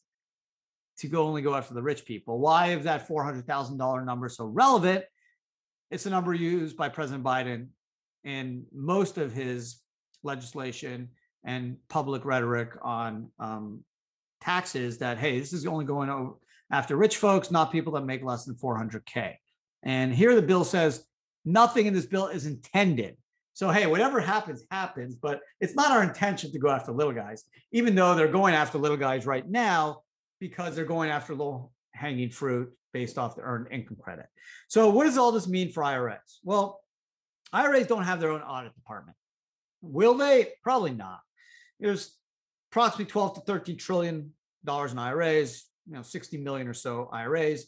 to 1.00 1.09
go 1.09 1.26
only 1.26 1.42
go 1.42 1.54
after 1.54 1.75
the 1.75 1.83
rich 1.83 2.04
people. 2.04 2.38
Why 2.38 2.69
is 2.69 2.85
that 2.85 3.09
$400,000 3.09 4.04
number 4.04 4.28
so 4.28 4.45
relevant? 4.45 5.04
It's 5.90 6.07
a 6.07 6.11
number 6.11 6.35
used 6.35 6.76
by 6.76 6.90
President 6.90 7.25
Biden 7.25 7.69
in 8.23 8.66
most 8.73 9.16
of 9.16 9.33
his 9.33 9.80
legislation 10.23 11.09
and 11.42 11.76
public 11.88 12.26
rhetoric 12.26 12.73
on 12.83 13.30
um, 13.38 13.83
taxes 14.42 14.99
that, 14.99 15.19
hey, 15.19 15.40
this 15.40 15.54
is 15.54 15.66
only 15.66 15.87
going 15.87 16.35
after 16.71 16.97
rich 16.97 17.16
folks, 17.16 17.50
not 17.50 17.73
people 17.73 17.95
that 17.95 18.04
make 18.04 18.23
less 18.23 18.45
than 18.45 18.54
400K. 18.57 19.37
And 19.83 20.14
here 20.14 20.35
the 20.35 20.42
bill 20.42 20.64
says 20.64 21.04
nothing 21.47 21.87
in 21.87 21.95
this 21.95 22.07
bill 22.07 22.28
is 22.28 22.45
intended. 22.45 23.16
So, 23.54 23.71
hey, 23.71 23.87
whatever 23.87 24.21
happens, 24.21 24.64
happens, 24.71 25.16
but 25.16 25.40
it's 25.61 25.75
not 25.75 25.90
our 25.90 26.02
intention 26.02 26.52
to 26.52 26.59
go 26.59 26.69
after 26.69 26.92
little 26.92 27.12
guys, 27.12 27.45
even 27.73 27.95
though 27.95 28.14
they're 28.14 28.28
going 28.28 28.54
after 28.54 28.78
little 28.78 28.97
guys 28.99 29.25
right 29.25 29.49
now 29.49 30.02
because 30.40 30.75
they're 30.75 30.85
going 30.85 31.11
after 31.11 31.35
low 31.35 31.70
hanging 31.92 32.30
fruit 32.30 32.73
based 32.92 33.18
off 33.18 33.37
the 33.37 33.42
earned 33.42 33.68
income 33.70 33.99
credit. 34.00 34.26
So, 34.68 34.88
what 34.90 35.04
does 35.04 35.18
all 35.18 35.32
this 35.32 35.47
mean 35.47 35.70
for 35.70 35.82
IRS? 35.82 36.38
Well, 36.42 36.80
IRAs 37.52 37.87
don't 37.87 38.04
have 38.04 38.20
their 38.20 38.30
own 38.30 38.42
audit 38.42 38.75
department. 38.75 39.16
Will 39.82 40.14
they? 40.14 40.49
Probably 40.62 40.92
not. 40.92 41.20
There's 41.78 42.16
approximately 42.70 43.06
12 43.06 43.35
to 43.35 43.40
13 43.42 43.76
trillion 43.76 44.32
dollars 44.64 44.92
in 44.92 44.99
IRAs, 44.99 45.64
you 45.87 45.94
know, 45.94 46.02
60 46.02 46.38
million 46.38 46.68
or 46.68 46.75
so 46.75 47.09
IRAs. 47.12 47.66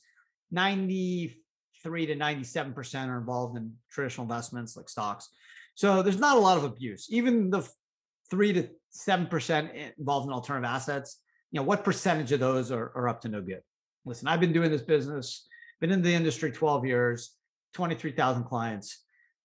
93 0.50 2.06
to 2.06 2.14
97% 2.14 3.08
are 3.08 3.18
involved 3.18 3.56
in 3.56 3.72
traditional 3.90 4.24
investments 4.24 4.76
like 4.76 4.88
stocks. 4.88 5.28
So 5.74 6.02
there's 6.02 6.18
not 6.18 6.36
a 6.36 6.40
lot 6.40 6.58
of 6.58 6.64
abuse. 6.64 7.08
Even 7.10 7.50
the 7.50 7.66
3 8.30 8.52
to 8.52 8.68
7% 8.94 9.92
involved 9.98 10.26
in 10.26 10.32
alternative 10.32 10.68
assets, 10.68 11.21
you 11.52 11.60
know, 11.60 11.64
what 11.64 11.84
percentage 11.84 12.32
of 12.32 12.40
those 12.40 12.72
are, 12.72 12.92
are 12.96 13.08
up 13.08 13.20
to 13.20 13.28
no 13.28 13.40
good? 13.40 13.60
Listen, 14.04 14.26
I've 14.26 14.40
been 14.40 14.52
doing 14.52 14.70
this 14.70 14.82
business, 14.82 15.46
been 15.80 15.92
in 15.92 16.02
the 16.02 16.12
industry 16.12 16.50
12 16.50 16.86
years, 16.86 17.36
23,000 17.74 18.44
clients. 18.44 19.04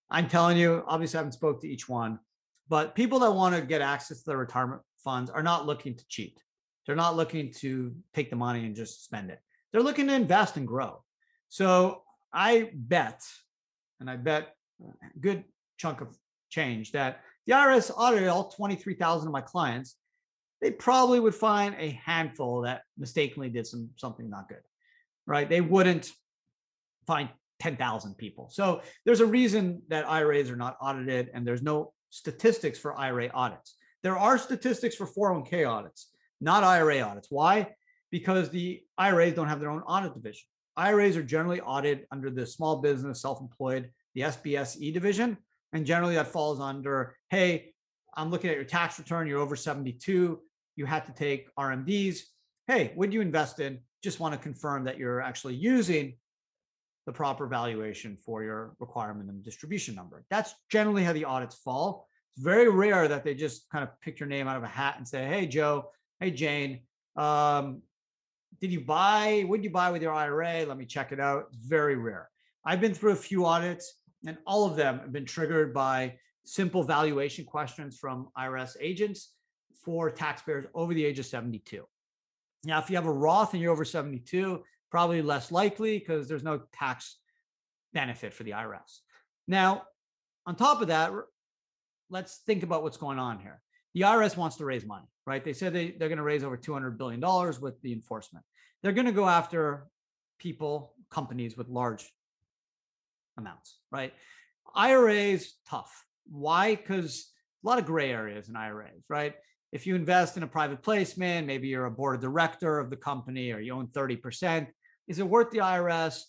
I'm 0.09 0.27
telling 0.27 0.57
you, 0.57 0.83
obviously 0.87 1.17
I 1.17 1.19
haven't 1.19 1.33
spoke 1.33 1.61
to 1.61 1.67
each 1.67 1.87
one, 1.87 2.17
but 2.69 2.95
people 2.95 3.19
that 3.19 3.31
want 3.31 3.55
to 3.55 3.61
get 3.61 3.81
access 3.81 4.19
to 4.19 4.31
their 4.31 4.37
retirement 4.37 4.81
funds 5.03 5.29
are 5.29 5.43
not 5.43 5.65
looking 5.65 5.95
to 5.95 6.03
cheat. 6.07 6.41
They're 6.85 6.95
not 6.95 7.17
looking 7.17 7.51
to 7.57 7.93
take 8.13 8.29
the 8.29 8.35
money 8.37 8.65
and 8.65 8.73
just 8.73 9.03
spend 9.03 9.29
it. 9.29 9.39
They're 9.71 9.81
looking 9.81 10.07
to 10.07 10.13
invest 10.13 10.55
and 10.55 10.65
grow. 10.65 11.03
So 11.49 12.03
I 12.33 12.71
bet, 12.73 13.21
and 13.99 14.09
I 14.09 14.15
bet 14.15 14.55
a 14.81 15.19
good 15.19 15.43
chunk 15.77 15.99
of 15.99 16.17
change 16.49 16.93
that 16.93 17.21
the 17.45 17.53
IRS 17.53 17.91
audited 17.95 18.29
all 18.29 18.49
23,000 18.49 19.27
of 19.27 19.33
my 19.33 19.41
clients 19.41 19.97
they 20.61 20.71
probably 20.71 21.19
would 21.19 21.35
find 21.35 21.75
a 21.77 21.99
handful 22.03 22.61
that 22.61 22.81
mistakenly 22.97 23.49
did 23.49 23.67
some 23.67 23.89
something 23.95 24.29
not 24.29 24.49
good, 24.49 24.63
right? 25.25 25.47
They 25.47 25.61
wouldn't 25.61 26.11
find 27.05 27.29
10,000 27.59 28.15
people. 28.15 28.49
So 28.51 28.81
there's 29.05 29.19
a 29.19 29.25
reason 29.25 29.81
that 29.87 30.07
IRAs 30.07 30.49
are 30.49 30.55
not 30.55 30.77
audited 30.81 31.29
and 31.33 31.45
there's 31.45 31.61
no 31.61 31.93
statistics 32.09 32.77
for 32.77 32.97
IRA 32.97 33.29
audits. 33.33 33.75
There 34.03 34.17
are 34.17 34.37
statistics 34.37 34.95
for 34.95 35.07
401k 35.07 35.67
audits, 35.67 36.11
not 36.39 36.63
IRA 36.63 36.99
audits. 37.01 37.27
Why? 37.29 37.73
Because 38.11 38.49
the 38.49 38.83
IRAs 38.97 39.33
don't 39.33 39.47
have 39.47 39.59
their 39.59 39.71
own 39.71 39.81
audit 39.81 40.13
division. 40.13 40.43
IRAs 40.75 41.17
are 41.17 41.23
generally 41.23 41.59
audited 41.61 42.05
under 42.11 42.29
the 42.29 42.45
small 42.45 42.77
business, 42.77 43.21
self 43.21 43.41
employed, 43.41 43.89
the 44.13 44.21
SBSE 44.21 44.93
division. 44.93 45.37
And 45.73 45.85
generally 45.85 46.15
that 46.15 46.27
falls 46.27 46.59
under 46.59 47.15
hey, 47.29 47.73
I'm 48.15 48.31
looking 48.31 48.49
at 48.49 48.55
your 48.55 48.65
tax 48.65 48.97
return, 48.97 49.27
you're 49.27 49.39
over 49.39 49.55
72 49.55 50.39
you 50.77 50.85
had 50.85 51.05
to 51.07 51.11
take 51.11 51.53
RMDs. 51.55 52.19
Hey, 52.67 52.93
would 52.95 53.11
you 53.11 53.19
invest 53.19 53.59
in? 53.59 53.79
Just 54.03 54.19
want 54.21 54.33
to 54.33 54.39
confirm 54.39 54.85
that 54.85 54.97
you're 54.97 55.19
actually 55.19 55.55
using 55.55 56.15
the 57.05 57.11
proper 57.11 57.47
valuation 57.47 58.15
for 58.15 58.43
your 58.43 58.75
requirement 58.79 59.29
and 59.29 59.43
distribution 59.43 59.95
number. 59.95 60.23
That's 60.29 60.53
generally 60.71 61.03
how 61.03 61.13
the 61.13 61.25
audits 61.25 61.55
fall. 61.55 62.07
It's 62.35 62.43
very 62.43 62.69
rare 62.69 63.07
that 63.07 63.23
they 63.23 63.33
just 63.33 63.67
kind 63.71 63.83
of 63.83 63.89
pick 64.01 64.19
your 64.19 64.29
name 64.29 64.47
out 64.47 64.57
of 64.57 64.63
a 64.63 64.67
hat 64.67 64.95
and 64.97 65.07
say, 65.07 65.25
"Hey, 65.25 65.47
Joe, 65.47 65.91
hey, 66.19 66.31
Jane, 66.31 66.81
um, 67.15 67.81
did 68.61 68.71
you 68.71 68.81
buy? 68.81 69.43
What 69.47 69.57
did 69.57 69.63
you 69.63 69.71
buy 69.71 69.89
with 69.89 70.01
your 70.01 70.13
IRA? 70.13 70.65
Let 70.65 70.77
me 70.77 70.85
check 70.85 71.11
it 71.11 71.19
out." 71.19 71.47
It's 71.47 71.57
very 71.57 71.95
rare. 71.95 72.29
I've 72.63 72.81
been 72.81 72.93
through 72.93 73.13
a 73.13 73.23
few 73.29 73.45
audits, 73.45 73.95
and 74.27 74.37
all 74.45 74.65
of 74.65 74.75
them 74.75 74.99
have 74.99 75.11
been 75.11 75.25
triggered 75.25 75.73
by 75.73 76.19
simple 76.45 76.83
valuation 76.83 77.45
questions 77.45 77.97
from 77.97 78.29
IRS 78.37 78.75
agents 78.79 79.33
for 79.87 80.11
taxpayers 80.11 80.65
over 80.75 80.93
the 80.93 81.05
age 81.05 81.17
of 81.17 81.25
72. 81.25 81.81
Now, 82.65 82.79
if 82.79 82.89
you 82.89 82.97
have 82.97 83.05
a 83.05 83.11
Roth 83.11 83.53
and 83.53 83.63
you're 83.63 83.71
over 83.71 83.85
72, 83.85 84.61
probably 84.91 85.21
less 85.21 85.49
likely 85.49 85.97
because 85.97 86.27
there's 86.27 86.43
no 86.43 86.63
tax 86.73 87.19
benefit 87.93 88.33
for 88.33 88.43
the 88.43 88.51
IRS. 88.51 88.99
Now, 89.47 89.83
on 90.45 90.57
top 90.57 90.81
of 90.81 90.89
that, 90.89 91.13
let's 92.09 92.39
think 92.45 92.63
about 92.63 92.83
what's 92.83 92.97
going 92.97 93.17
on 93.17 93.39
here. 93.39 93.61
The 93.93 94.01
IRS 94.01 94.35
wants 94.35 94.57
to 94.57 94.65
raise 94.65 94.85
money, 94.85 95.07
right? 95.25 95.41
They 95.41 95.53
said 95.53 95.71
they, 95.71 95.91
they're 95.91 96.09
going 96.09 96.17
to 96.17 96.23
raise 96.23 96.43
over 96.43 96.57
$200 96.57 96.97
billion 96.97 97.21
with 97.61 97.81
the 97.81 97.93
enforcement. 97.93 98.43
They're 98.83 98.91
going 98.91 99.07
to 99.07 99.13
go 99.13 99.25
after 99.25 99.87
people, 100.37 100.95
companies 101.09 101.55
with 101.55 101.69
large 101.69 102.11
amounts, 103.37 103.77
right? 103.89 104.11
IRAs, 104.75 105.53
tough. 105.69 106.03
Why? 106.29 106.75
Because 106.75 107.31
a 107.63 107.67
lot 107.67 107.79
of 107.79 107.85
gray 107.85 108.11
areas 108.11 108.49
in 108.49 108.57
IRAs, 108.57 109.05
right? 109.07 109.33
If 109.71 109.85
you 109.85 109.95
invest 109.95 110.37
in 110.37 110.43
a 110.43 110.47
private 110.47 110.81
placement, 110.81 111.45
maybe 111.45 111.67
you're 111.67 111.85
a 111.85 111.91
board 111.91 112.15
of 112.15 112.21
director 112.21 112.79
of 112.79 112.89
the 112.89 112.95
company 112.95 113.51
or 113.51 113.59
you 113.59 113.73
own 113.73 113.87
30%, 113.87 114.67
is 115.07 115.19
it 115.19 115.27
worth 115.27 115.51
the 115.51 115.59
IRS 115.59 116.21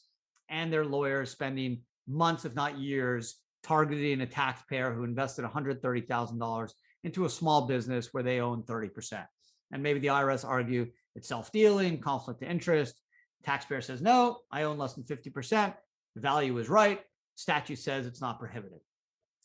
and 0.49 0.73
their 0.73 0.85
lawyers 0.85 1.31
spending 1.31 1.81
months, 2.07 2.45
if 2.45 2.55
not 2.55 2.79
years, 2.79 3.37
targeting 3.63 4.21
a 4.21 4.27
taxpayer 4.27 4.93
who 4.93 5.05
invested 5.05 5.45
$130,000 5.45 6.71
into 7.05 7.25
a 7.25 7.31
small 7.31 7.67
business 7.67 8.09
where 8.13 8.23
they 8.23 8.41
own 8.41 8.63
30%? 8.63 9.25
And 9.73 9.83
maybe 9.83 10.01
the 10.01 10.09
IRS 10.09 10.49
argue 10.49 10.91
it's 11.15 11.29
self-dealing, 11.29 12.01
conflict 12.01 12.43
of 12.43 12.49
interest. 12.49 13.01
Taxpayer 13.45 13.81
says, 13.81 14.01
no, 14.03 14.39
I 14.51 14.65
own 14.65 14.79
less 14.79 14.95
than 14.95 15.05
50%. 15.05 15.75
The 16.15 16.21
value 16.21 16.59
is 16.59 16.69
right. 16.69 17.01
Statute 17.37 17.79
says 17.79 18.07
it's 18.07 18.21
not 18.21 18.41
prohibited. 18.41 18.81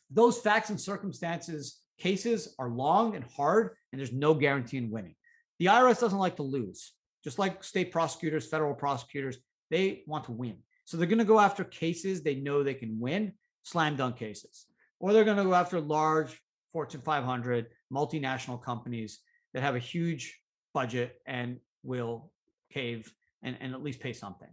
Those 0.09 0.39
facts 0.39 0.69
and 0.69 0.81
circumstances 0.81 1.79
cases 1.97 2.55
are 2.59 2.69
long 2.69 3.15
and 3.15 3.25
hard, 3.35 3.75
and 3.91 3.99
there's 3.99 4.11
no 4.11 4.33
guarantee 4.33 4.77
in 4.77 4.89
winning. 4.89 5.15
The 5.59 5.67
IRS 5.67 5.99
doesn't 5.99 6.19
like 6.19 6.37
to 6.37 6.43
lose, 6.43 6.93
just 7.23 7.39
like 7.39 7.63
state 7.63 7.91
prosecutors, 7.91 8.47
federal 8.47 8.73
prosecutors, 8.73 9.37
they 9.69 10.03
want 10.07 10.25
to 10.25 10.31
win. 10.31 10.57
So 10.85 10.97
they're 10.97 11.07
going 11.07 11.19
to 11.19 11.25
go 11.25 11.39
after 11.39 11.63
cases 11.63 12.21
they 12.21 12.35
know 12.35 12.63
they 12.63 12.73
can 12.73 12.99
win, 12.99 13.33
slam 13.63 13.95
dunk 13.95 14.17
cases, 14.17 14.65
or 14.99 15.13
they're 15.13 15.23
going 15.23 15.37
to 15.37 15.43
go 15.43 15.53
after 15.53 15.79
large 15.79 16.39
Fortune 16.71 17.01
500 17.01 17.67
multinational 17.91 18.61
companies 18.61 19.19
that 19.53 19.61
have 19.61 19.75
a 19.75 19.79
huge 19.79 20.39
budget 20.73 21.21
and 21.25 21.59
will 21.83 22.31
cave 22.71 23.13
and, 23.43 23.55
and 23.61 23.73
at 23.73 23.83
least 23.83 23.99
pay 23.99 24.13
something. 24.13 24.49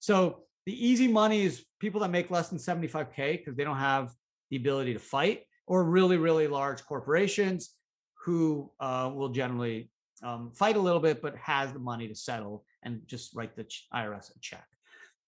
So 0.00 0.40
the 0.66 0.86
easy 0.86 1.08
money 1.08 1.42
is 1.42 1.64
people 1.78 2.00
that 2.00 2.10
make 2.10 2.30
less 2.30 2.48
than 2.48 2.58
75K 2.58 3.38
because 3.38 3.56
they 3.56 3.64
don't 3.64 3.76
have 3.76 4.12
the 4.50 4.56
ability 4.56 4.94
to 4.94 4.98
fight 4.98 5.44
or 5.70 5.84
really, 5.84 6.16
really 6.16 6.48
large 6.48 6.84
corporations 6.84 7.76
who 8.24 8.68
uh, 8.80 9.08
will 9.14 9.28
generally 9.28 9.88
um, 10.20 10.50
fight 10.52 10.74
a 10.74 10.80
little 10.80 10.98
bit, 10.98 11.22
but 11.22 11.36
has 11.36 11.72
the 11.72 11.78
money 11.78 12.08
to 12.08 12.14
settle 12.14 12.64
and 12.82 13.00
just 13.06 13.36
write 13.36 13.54
the 13.54 13.64
IRS 13.94 14.34
a 14.34 14.40
check. 14.40 14.66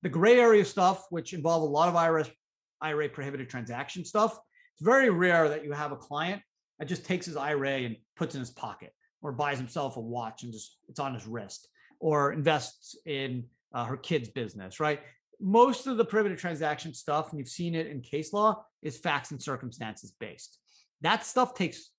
The 0.02 0.08
gray 0.08 0.40
area 0.40 0.64
stuff, 0.64 1.06
which 1.10 1.32
involve 1.32 1.62
a 1.62 1.66
lot 1.66 1.88
of 1.88 1.94
IRS 1.94 2.28
IRA 2.80 3.08
prohibited 3.08 3.48
transaction 3.48 4.04
stuff, 4.04 4.36
it's 4.74 4.82
very 4.82 5.10
rare 5.10 5.48
that 5.48 5.64
you 5.64 5.70
have 5.70 5.92
a 5.92 5.96
client 5.96 6.42
that 6.80 6.88
just 6.88 7.06
takes 7.06 7.26
his 7.26 7.36
IRA 7.36 7.82
and 7.82 7.94
puts 8.16 8.34
in 8.34 8.40
his 8.40 8.50
pocket, 8.50 8.92
or 9.22 9.30
buys 9.30 9.58
himself 9.58 9.96
a 9.96 10.00
watch 10.00 10.42
and 10.42 10.52
just 10.52 10.76
it's 10.88 10.98
on 10.98 11.14
his 11.14 11.24
wrist, 11.24 11.68
or 12.00 12.32
invests 12.32 12.96
in 13.06 13.44
uh, 13.72 13.84
her 13.84 13.96
kid's 13.96 14.28
business, 14.28 14.80
right? 14.80 15.02
Most 15.42 15.86
of 15.86 15.96
the 15.96 16.04
prohibited 16.04 16.38
transaction 16.38 16.94
stuff, 16.94 17.30
and 17.30 17.38
you've 17.38 17.48
seen 17.48 17.74
it 17.74 17.88
in 17.88 18.00
case 18.00 18.32
law, 18.32 18.64
is 18.82 18.96
facts 18.96 19.32
and 19.32 19.42
circumstances 19.42 20.12
based. 20.20 20.58
That 21.00 21.26
stuff 21.26 21.54
takes 21.54 21.90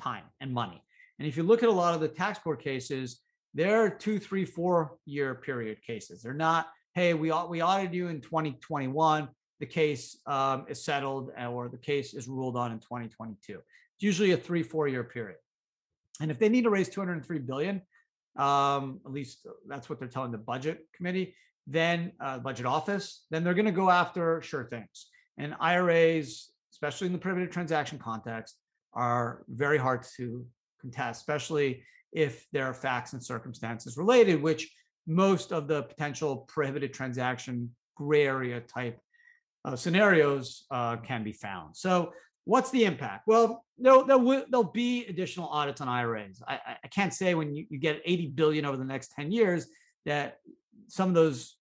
time 0.00 0.24
and 0.40 0.52
money. 0.52 0.82
And 1.18 1.26
if 1.26 1.36
you 1.36 1.42
look 1.42 1.62
at 1.62 1.68
a 1.68 1.72
lot 1.72 1.94
of 1.94 2.00
the 2.00 2.08
tax 2.08 2.38
court 2.38 2.62
cases, 2.62 3.20
they're 3.52 3.90
two, 3.90 4.18
three, 4.18 4.44
four 4.44 4.96
year 5.06 5.34
period 5.34 5.82
cases. 5.82 6.22
They're 6.22 6.32
not, 6.32 6.68
hey, 6.94 7.14
we 7.14 7.32
we 7.48 7.62
audited 7.62 7.94
you 7.94 8.08
in 8.08 8.20
2021. 8.20 9.28
The 9.60 9.66
case 9.66 10.18
um, 10.26 10.66
is 10.68 10.84
settled, 10.84 11.30
or 11.38 11.68
the 11.68 11.78
case 11.78 12.14
is 12.14 12.28
ruled 12.28 12.56
on 12.56 12.72
in 12.72 12.78
2022. 12.78 13.54
It's 13.54 13.62
usually 14.00 14.32
a 14.32 14.36
three, 14.36 14.62
four 14.62 14.88
year 14.88 15.04
period. 15.04 15.38
And 16.20 16.30
if 16.30 16.38
they 16.38 16.48
need 16.48 16.62
to 16.62 16.70
raise 16.70 16.88
203 16.88 17.38
billion, 17.40 17.82
um, 18.36 19.00
at 19.04 19.12
least 19.12 19.46
that's 19.66 19.88
what 19.88 19.98
they're 19.98 20.08
telling 20.08 20.32
the 20.32 20.38
budget 20.38 20.86
committee 20.94 21.34
then 21.66 22.12
uh, 22.20 22.38
budget 22.38 22.66
office, 22.66 23.24
then 23.30 23.42
they're 23.42 23.54
going 23.54 23.64
to 23.64 23.72
go 23.72 23.90
after 23.90 24.42
sure 24.42 24.64
things. 24.64 25.06
And 25.38 25.54
IRAs, 25.60 26.50
especially 26.72 27.06
in 27.06 27.12
the 27.12 27.18
prohibited 27.18 27.52
transaction 27.52 27.98
context, 27.98 28.56
are 28.92 29.44
very 29.48 29.78
hard 29.78 30.04
to 30.16 30.46
contest, 30.80 31.20
especially 31.20 31.82
if 32.12 32.46
there 32.52 32.66
are 32.66 32.74
facts 32.74 33.12
and 33.12 33.22
circumstances 33.22 33.96
related, 33.96 34.40
which 34.40 34.70
most 35.06 35.52
of 35.52 35.66
the 35.66 35.82
potential 35.82 36.48
prohibited 36.48 36.92
transaction 36.94 37.70
gray 37.96 38.26
area 38.26 38.60
type 38.60 38.98
uh, 39.64 39.74
scenarios 39.74 40.64
uh, 40.70 40.96
can 40.96 41.24
be 41.24 41.32
found. 41.32 41.76
So, 41.76 42.12
what's 42.44 42.70
the 42.70 42.84
impact? 42.84 43.26
Well, 43.26 43.64
there'll, 43.78 44.04
there'll, 44.04 44.44
there'll 44.50 44.64
be 44.64 45.06
additional 45.06 45.48
audits 45.48 45.80
on 45.80 45.88
IRAs. 45.88 46.42
I, 46.46 46.60
I 46.84 46.88
can't 46.88 47.12
say 47.12 47.34
when 47.34 47.54
you, 47.54 47.66
you 47.70 47.78
get 47.78 48.02
80 48.04 48.28
billion 48.28 48.66
over 48.66 48.76
the 48.76 48.84
next 48.84 49.12
10 49.12 49.32
years 49.32 49.66
that 50.04 50.38
some 50.88 51.08
of 51.08 51.14
those 51.14 51.56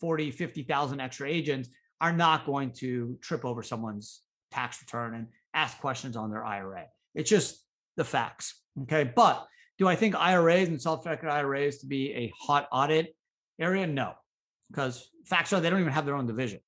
40, 0.00 0.30
50,000 0.30 1.00
extra 1.00 1.28
agents 1.28 1.70
are 2.00 2.12
not 2.12 2.46
going 2.46 2.72
to 2.72 3.18
trip 3.22 3.44
over 3.44 3.62
someone's 3.62 4.20
tax 4.50 4.80
return 4.82 5.14
and 5.14 5.28
ask 5.54 5.78
questions 5.80 6.16
on 6.16 6.30
their 6.30 6.44
IRA. 6.44 6.84
It's 7.14 7.30
just 7.30 7.64
the 7.96 8.04
facts. 8.04 8.62
Okay. 8.82 9.04
But 9.04 9.46
do 9.78 9.88
I 9.88 9.96
think 9.96 10.14
IRAs 10.14 10.68
and 10.68 10.80
self-directed 10.80 11.28
IRAs 11.28 11.78
to 11.78 11.86
be 11.86 12.12
a 12.12 12.32
hot 12.38 12.68
audit 12.70 13.14
area? 13.58 13.86
No, 13.86 14.12
because 14.70 15.10
facts 15.24 15.52
are 15.52 15.60
they 15.60 15.70
don't 15.70 15.80
even 15.80 15.92
have 15.92 16.06
their 16.06 16.16
own 16.16 16.26
division. 16.26 16.60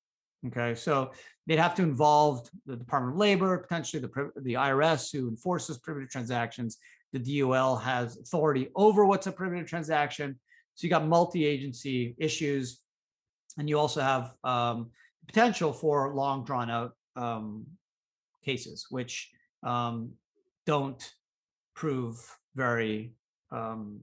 Okay. 0.47 0.73
So 0.73 1.11
they'd 1.47 1.59
have 1.59 1.75
to 1.75 1.83
involve 1.83 2.49
the 2.65 2.75
Department 2.75 3.15
of 3.15 3.19
Labor, 3.19 3.57
potentially 3.57 4.01
the, 4.01 4.31
the 4.41 4.53
IRS 4.53 5.11
who 5.11 5.27
enforces 5.27 5.77
prohibited 5.77 6.09
transactions. 6.09 6.77
The 7.13 7.41
DOL 7.41 7.75
has 7.77 8.17
authority 8.17 8.69
over 8.75 9.05
what's 9.05 9.27
a 9.27 9.31
prohibited 9.31 9.67
transaction. 9.67 10.39
So 10.79 10.85
you 10.87 10.91
got 10.91 11.05
multi-agency 11.05 12.15
issues, 12.17 12.79
and 13.57 13.67
you 13.67 13.77
also 13.77 13.99
have 13.99 14.31
um, 14.45 14.91
potential 15.27 15.73
for 15.73 16.15
long 16.15 16.45
drawn 16.45 16.69
out 16.69 16.93
um, 17.17 17.65
cases, 18.45 18.87
which 18.89 19.29
um, 19.61 20.13
don't 20.65 21.03
prove 21.75 22.15
very 22.55 23.13
um, 23.51 23.99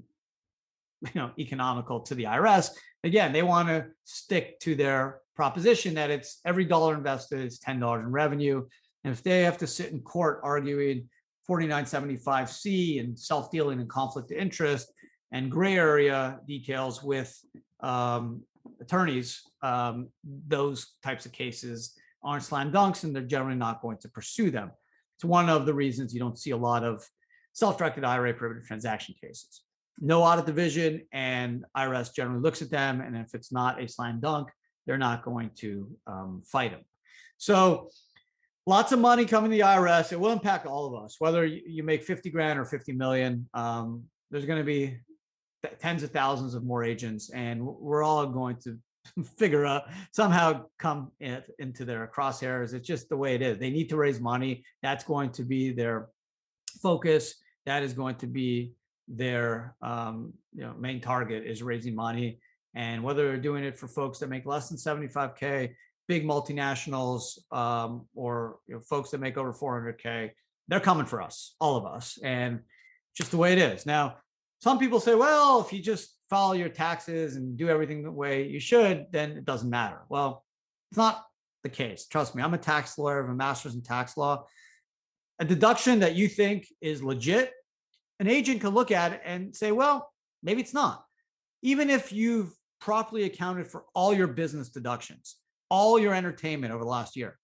you 1.00 1.12
know 1.14 1.30
economical 1.38 2.00
to 2.00 2.14
the 2.14 2.24
IRS. 2.24 2.72
Again, 3.04 3.32
they 3.32 3.42
want 3.42 3.68
to 3.68 3.86
stick 4.04 4.60
to 4.60 4.74
their 4.74 5.20
proposition 5.34 5.94
that 5.94 6.10
it's 6.10 6.40
every 6.44 6.66
dollar 6.66 6.94
invested 6.94 7.40
is 7.40 7.58
ten 7.58 7.80
dollars 7.80 8.04
in 8.04 8.12
revenue, 8.12 8.66
and 9.02 9.14
if 9.14 9.22
they 9.22 9.44
have 9.44 9.56
to 9.58 9.66
sit 9.66 9.92
in 9.92 10.02
court 10.02 10.40
arguing 10.42 11.08
4975C 11.48 13.00
and 13.00 13.18
self 13.18 13.50
dealing 13.50 13.80
and 13.80 13.88
conflict 13.88 14.30
of 14.30 14.36
interest, 14.36 14.92
and 15.32 15.50
gray 15.50 15.76
area 15.76 16.40
details 16.46 17.02
with 17.02 17.36
um, 17.80 18.42
attorneys, 18.80 19.42
um, 19.62 20.08
those 20.24 20.94
types 21.02 21.26
of 21.26 21.32
cases 21.32 21.94
aren't 22.22 22.42
slam 22.42 22.72
dunks 22.72 23.04
and 23.04 23.14
they're 23.14 23.22
generally 23.22 23.56
not 23.56 23.82
going 23.82 23.98
to 23.98 24.08
pursue 24.08 24.50
them. 24.50 24.70
It's 25.16 25.24
one 25.24 25.48
of 25.48 25.66
the 25.66 25.74
reasons 25.74 26.12
you 26.12 26.20
don't 26.20 26.38
see 26.38 26.50
a 26.50 26.56
lot 26.56 26.84
of 26.84 27.04
self-directed 27.52 28.04
IRA 28.04 28.34
prohibited 28.34 28.66
transaction 28.66 29.14
cases. 29.20 29.62
No 29.98 30.22
audit 30.22 30.44
division 30.44 31.02
and 31.12 31.64
IRS 31.76 32.14
generally 32.14 32.40
looks 32.40 32.60
at 32.60 32.70
them. 32.70 33.00
And 33.00 33.16
if 33.16 33.34
it's 33.34 33.50
not 33.50 33.82
a 33.82 33.88
slam 33.88 34.20
dunk, 34.20 34.48
they're 34.86 34.98
not 34.98 35.24
going 35.24 35.50
to 35.56 35.88
um, 36.06 36.42
fight 36.44 36.72
them. 36.72 36.84
So 37.38 37.88
lots 38.66 38.92
of 38.92 38.98
money 38.98 39.24
coming 39.24 39.50
to 39.50 39.56
the 39.56 39.62
IRS. 39.62 40.12
It 40.12 40.20
will 40.20 40.32
impact 40.32 40.66
all 40.66 40.86
of 40.86 41.02
us, 41.02 41.16
whether 41.18 41.46
you 41.46 41.82
make 41.82 42.02
50 42.04 42.30
grand 42.30 42.58
or 42.58 42.64
50 42.64 42.92
million. 42.92 43.48
Um, 43.54 44.04
there's 44.30 44.44
going 44.44 44.58
to 44.58 44.64
be 44.64 44.98
tens 45.80 46.02
of 46.02 46.10
thousands 46.10 46.54
of 46.54 46.64
more 46.64 46.84
agents, 46.84 47.30
and 47.30 47.64
we're 47.64 48.02
all 48.02 48.26
going 48.26 48.56
to 48.64 48.78
figure 49.38 49.64
out 49.64 49.84
somehow 50.12 50.64
come 50.78 51.12
in, 51.20 51.42
into 51.58 51.84
their 51.84 52.10
crosshairs. 52.14 52.74
It's 52.74 52.86
just 52.86 53.08
the 53.08 53.16
way 53.16 53.34
it 53.34 53.42
is. 53.42 53.58
They 53.58 53.70
need 53.70 53.88
to 53.90 53.96
raise 53.96 54.20
money. 54.20 54.64
That's 54.82 55.04
going 55.04 55.30
to 55.32 55.44
be 55.44 55.72
their 55.72 56.08
focus. 56.82 57.34
That 57.66 57.82
is 57.82 57.92
going 57.92 58.16
to 58.16 58.26
be 58.26 58.72
their 59.08 59.76
um, 59.82 60.32
you 60.54 60.62
know 60.62 60.74
main 60.78 61.00
target 61.00 61.46
is 61.46 61.62
raising 61.62 61.94
money. 61.94 62.40
And 62.74 63.02
whether 63.02 63.26
they're 63.26 63.38
doing 63.38 63.64
it 63.64 63.78
for 63.78 63.88
folks 63.88 64.18
that 64.18 64.28
make 64.28 64.44
less 64.44 64.68
than 64.68 64.76
75k, 64.76 65.72
big 66.08 66.24
multinationals, 66.24 67.38
um, 67.50 68.06
or 68.14 68.58
you 68.66 68.74
know, 68.74 68.80
folks 68.80 69.10
that 69.10 69.20
make 69.20 69.38
over 69.38 69.52
400k, 69.52 70.30
they're 70.68 70.80
coming 70.80 71.06
for 71.06 71.22
us, 71.22 71.54
all 71.58 71.76
of 71.76 71.86
us, 71.86 72.18
and 72.22 72.60
just 73.16 73.30
the 73.30 73.36
way 73.36 73.52
it 73.52 73.58
is. 73.58 73.86
Now, 73.86 74.16
some 74.60 74.78
people 74.78 75.00
say, 75.00 75.14
well, 75.14 75.60
if 75.60 75.72
you 75.72 75.80
just 75.80 76.16
follow 76.28 76.54
your 76.54 76.68
taxes 76.68 77.36
and 77.36 77.56
do 77.56 77.68
everything 77.68 78.02
the 78.02 78.10
way 78.10 78.48
you 78.48 78.60
should, 78.60 79.06
then 79.10 79.32
it 79.32 79.44
doesn't 79.44 79.70
matter. 79.70 80.00
Well, 80.08 80.44
it's 80.90 80.98
not 80.98 81.24
the 81.62 81.68
case. 81.68 82.06
Trust 82.06 82.34
me, 82.34 82.42
I'm 82.42 82.54
a 82.54 82.58
tax 82.58 82.98
lawyer, 82.98 83.18
I 83.18 83.22
have 83.22 83.30
a 83.30 83.34
master's 83.34 83.74
in 83.74 83.82
tax 83.82 84.16
law. 84.16 84.46
A 85.38 85.44
deduction 85.44 86.00
that 86.00 86.14
you 86.14 86.28
think 86.28 86.66
is 86.80 87.02
legit, 87.02 87.52
an 88.20 88.28
agent 88.28 88.62
can 88.62 88.70
look 88.70 88.90
at 88.90 89.12
it 89.12 89.20
and 89.24 89.54
say, 89.54 89.72
well, 89.72 90.10
maybe 90.42 90.62
it's 90.62 90.74
not. 90.74 91.04
Even 91.62 91.90
if 91.90 92.12
you've 92.12 92.52
properly 92.80 93.24
accounted 93.24 93.68
for 93.68 93.84
all 93.94 94.14
your 94.14 94.26
business 94.26 94.70
deductions, 94.70 95.36
all 95.68 95.98
your 95.98 96.14
entertainment 96.14 96.72
over 96.72 96.84
the 96.84 96.90
last 96.90 97.16
year. 97.16 97.38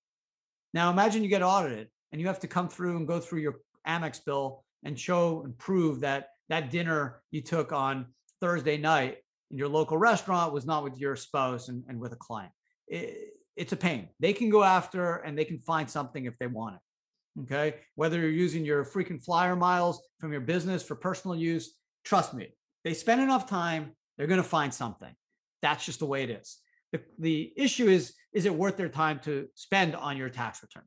Now 0.73 0.91
imagine 0.91 1.23
you 1.23 1.29
get 1.29 1.43
audited 1.43 1.89
and 2.13 2.21
you 2.21 2.27
have 2.29 2.41
to 2.41 2.49
come 2.49 2.69
through 2.69 2.97
and 2.97 3.07
go 3.07 3.21
through 3.21 3.41
your 3.41 3.57
Amex 3.87 4.25
bill 4.25 4.65
and 4.85 4.99
show 4.99 5.43
and 5.45 5.57
prove 5.59 6.01
that 6.01 6.29
that 6.49 6.71
dinner 6.71 7.23
you 7.31 7.41
took 7.43 7.73
on 7.73 8.07
Thursday 8.41 8.77
night 8.77 9.19
in 9.51 9.59
your 9.59 9.69
local 9.69 9.97
restaurant 9.97 10.53
was 10.53 10.67
not 10.67 10.85
with 10.85 10.99
your 10.99 11.17
spouse 11.17 11.69
and, 11.69 11.85
and 11.89 12.01
with 12.01 12.13
a 12.13 12.17
client. 12.17 12.53
It, 12.89 13.35
it's 13.57 13.73
a 13.73 13.77
pain. 13.77 14.09
They 14.19 14.33
can 14.33 14.51
go 14.51 14.63
after 14.63 15.17
and 15.17 15.37
they 15.37 15.45
can 15.45 15.59
find 15.59 15.89
something 15.89 16.25
if 16.25 16.39
they 16.39 16.47
want 16.47 16.77
it. 16.77 17.43
Okay. 17.43 17.77
Whether 17.95 18.21
you're 18.21 18.31
using 18.31 18.65
your 18.65 18.85
freaking 18.85 19.23
flyer 19.23 19.57
miles 19.57 20.03
from 20.19 20.33
your 20.33 20.41
business 20.41 20.83
for 20.83 20.95
personal 20.95 21.37
use, 21.37 21.77
trust 22.05 22.35
me, 22.35 22.49
they 22.85 22.95
spend 22.95 23.21
enough 23.21 23.49
time, 23.49 23.93
they're 24.17 24.27
going 24.27 24.43
to 24.43 24.49
find 24.49 24.73
something. 24.73 25.15
That's 25.63 25.85
just 25.85 26.01
the 26.01 26.07
way 26.07 26.25
it 26.25 26.31
is. 26.31 26.59
The, 26.93 27.01
the 27.19 27.53
issue 27.57 27.89
is, 27.89 28.15
is 28.35 28.45
it 28.45 28.55
worth 28.55 28.77
their 28.77 28.89
time 28.89 29.21
to 29.21 29.49
spend 29.55 29.95
on 29.95 30.17
your 30.17 30.29
tax 30.29 30.63
return? 30.63 30.85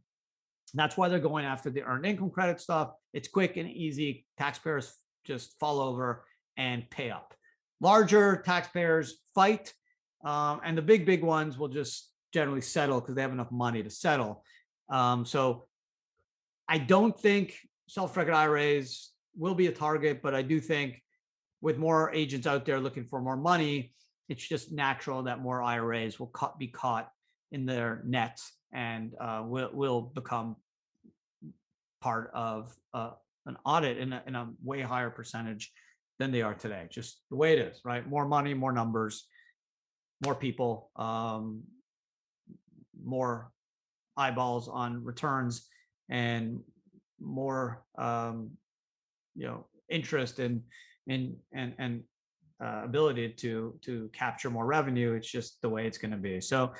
That's 0.73 0.97
why 0.97 1.07
they're 1.07 1.19
going 1.19 1.45
after 1.45 1.69
the 1.69 1.83
earned 1.83 2.05
income 2.05 2.29
credit 2.29 2.59
stuff. 2.59 2.91
It's 3.13 3.29
quick 3.29 3.55
and 3.55 3.69
easy. 3.69 4.25
Taxpayers 4.37 4.93
just 5.25 5.57
fall 5.59 5.79
over 5.79 6.25
and 6.57 6.89
pay 6.89 7.11
up. 7.11 7.33
Larger 7.81 8.37
taxpayers 8.45 9.19
fight, 9.33 9.73
um, 10.23 10.61
and 10.63 10.77
the 10.77 10.81
big, 10.81 11.05
big 11.05 11.23
ones 11.23 11.57
will 11.57 11.67
just 11.67 12.11
generally 12.33 12.61
settle 12.61 12.99
because 12.99 13.15
they 13.15 13.21
have 13.21 13.31
enough 13.31 13.51
money 13.51 13.83
to 13.83 13.89
settle. 13.89 14.43
Um, 14.89 15.25
so 15.25 15.65
I 16.67 16.77
don't 16.77 17.17
think 17.17 17.57
self-directed 17.87 18.33
IRAs 18.33 19.11
will 19.37 19.55
be 19.55 19.67
a 19.67 19.71
target, 19.71 20.21
but 20.21 20.33
I 20.33 20.41
do 20.41 20.59
think 20.59 21.01
with 21.61 21.77
more 21.77 22.11
agents 22.13 22.47
out 22.47 22.65
there 22.65 22.79
looking 22.79 23.05
for 23.05 23.21
more 23.21 23.37
money, 23.37 23.93
it's 24.29 24.47
just 24.47 24.71
natural 24.71 25.23
that 25.23 25.41
more 25.41 25.61
IRAs 25.61 26.19
will 26.19 26.31
be 26.57 26.67
caught 26.67 27.11
in 27.51 27.65
their 27.65 28.01
nets 28.05 28.51
and 28.73 29.13
uh, 29.19 29.43
will, 29.45 29.69
will 29.73 30.01
become 30.01 30.55
part 32.01 32.31
of 32.33 32.75
uh, 32.93 33.11
an 33.45 33.57
audit 33.65 33.97
in 33.97 34.13
a, 34.13 34.23
in 34.27 34.35
a 34.35 34.49
way 34.63 34.81
higher 34.81 35.09
percentage 35.09 35.71
than 36.19 36.31
they 36.31 36.41
are 36.41 36.53
today. 36.53 36.87
Just 36.89 37.21
the 37.29 37.35
way 37.35 37.53
it 37.53 37.59
is, 37.59 37.81
right? 37.83 38.07
More 38.07 38.27
money, 38.27 38.53
more 38.53 38.71
numbers, 38.71 39.27
more 40.23 40.35
people, 40.35 40.91
um, 40.95 41.63
more 43.03 43.51
eyeballs 44.17 44.67
on 44.67 45.03
returns, 45.03 45.67
and 46.09 46.59
more 47.19 47.83
um, 47.97 48.51
you 49.35 49.45
know 49.45 49.65
interest 49.89 50.39
in 50.39 50.63
in 51.07 51.35
and 51.53 51.73
and 51.77 52.03
uh, 52.63 52.81
ability 52.83 53.29
to 53.29 53.77
to 53.81 54.09
capture 54.13 54.49
more 54.49 54.65
revenue. 54.65 55.13
It's 55.13 55.29
just 55.29 55.61
the 55.61 55.69
way 55.69 55.85
it's 55.85 55.97
going 55.97 56.11
to 56.11 56.17
be. 56.17 56.39
So 56.39 56.73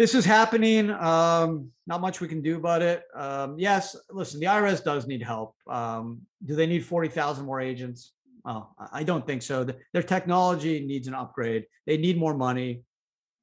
this 0.00 0.14
is 0.14 0.24
happening. 0.24 0.90
Um, 0.90 1.70
not 1.86 2.00
much 2.00 2.22
we 2.22 2.26
can 2.26 2.40
do 2.40 2.56
about 2.56 2.80
it. 2.80 3.04
Um, 3.14 3.58
yes, 3.58 3.94
listen, 4.10 4.40
the 4.40 4.46
IRS 4.46 4.82
does 4.82 5.06
need 5.06 5.22
help. 5.22 5.56
Um, 5.68 6.22
do 6.46 6.56
they 6.56 6.66
need 6.66 6.86
40,000 6.86 7.44
more 7.44 7.60
agents? 7.60 8.12
Oh, 8.46 8.70
I 8.90 9.02
don't 9.02 9.26
think 9.26 9.42
so. 9.42 9.62
their 9.92 10.02
technology 10.02 10.86
needs 10.86 11.06
an 11.06 11.12
upgrade. 11.12 11.66
They 11.86 11.98
need 11.98 12.16
more 12.16 12.32
money. 12.32 12.82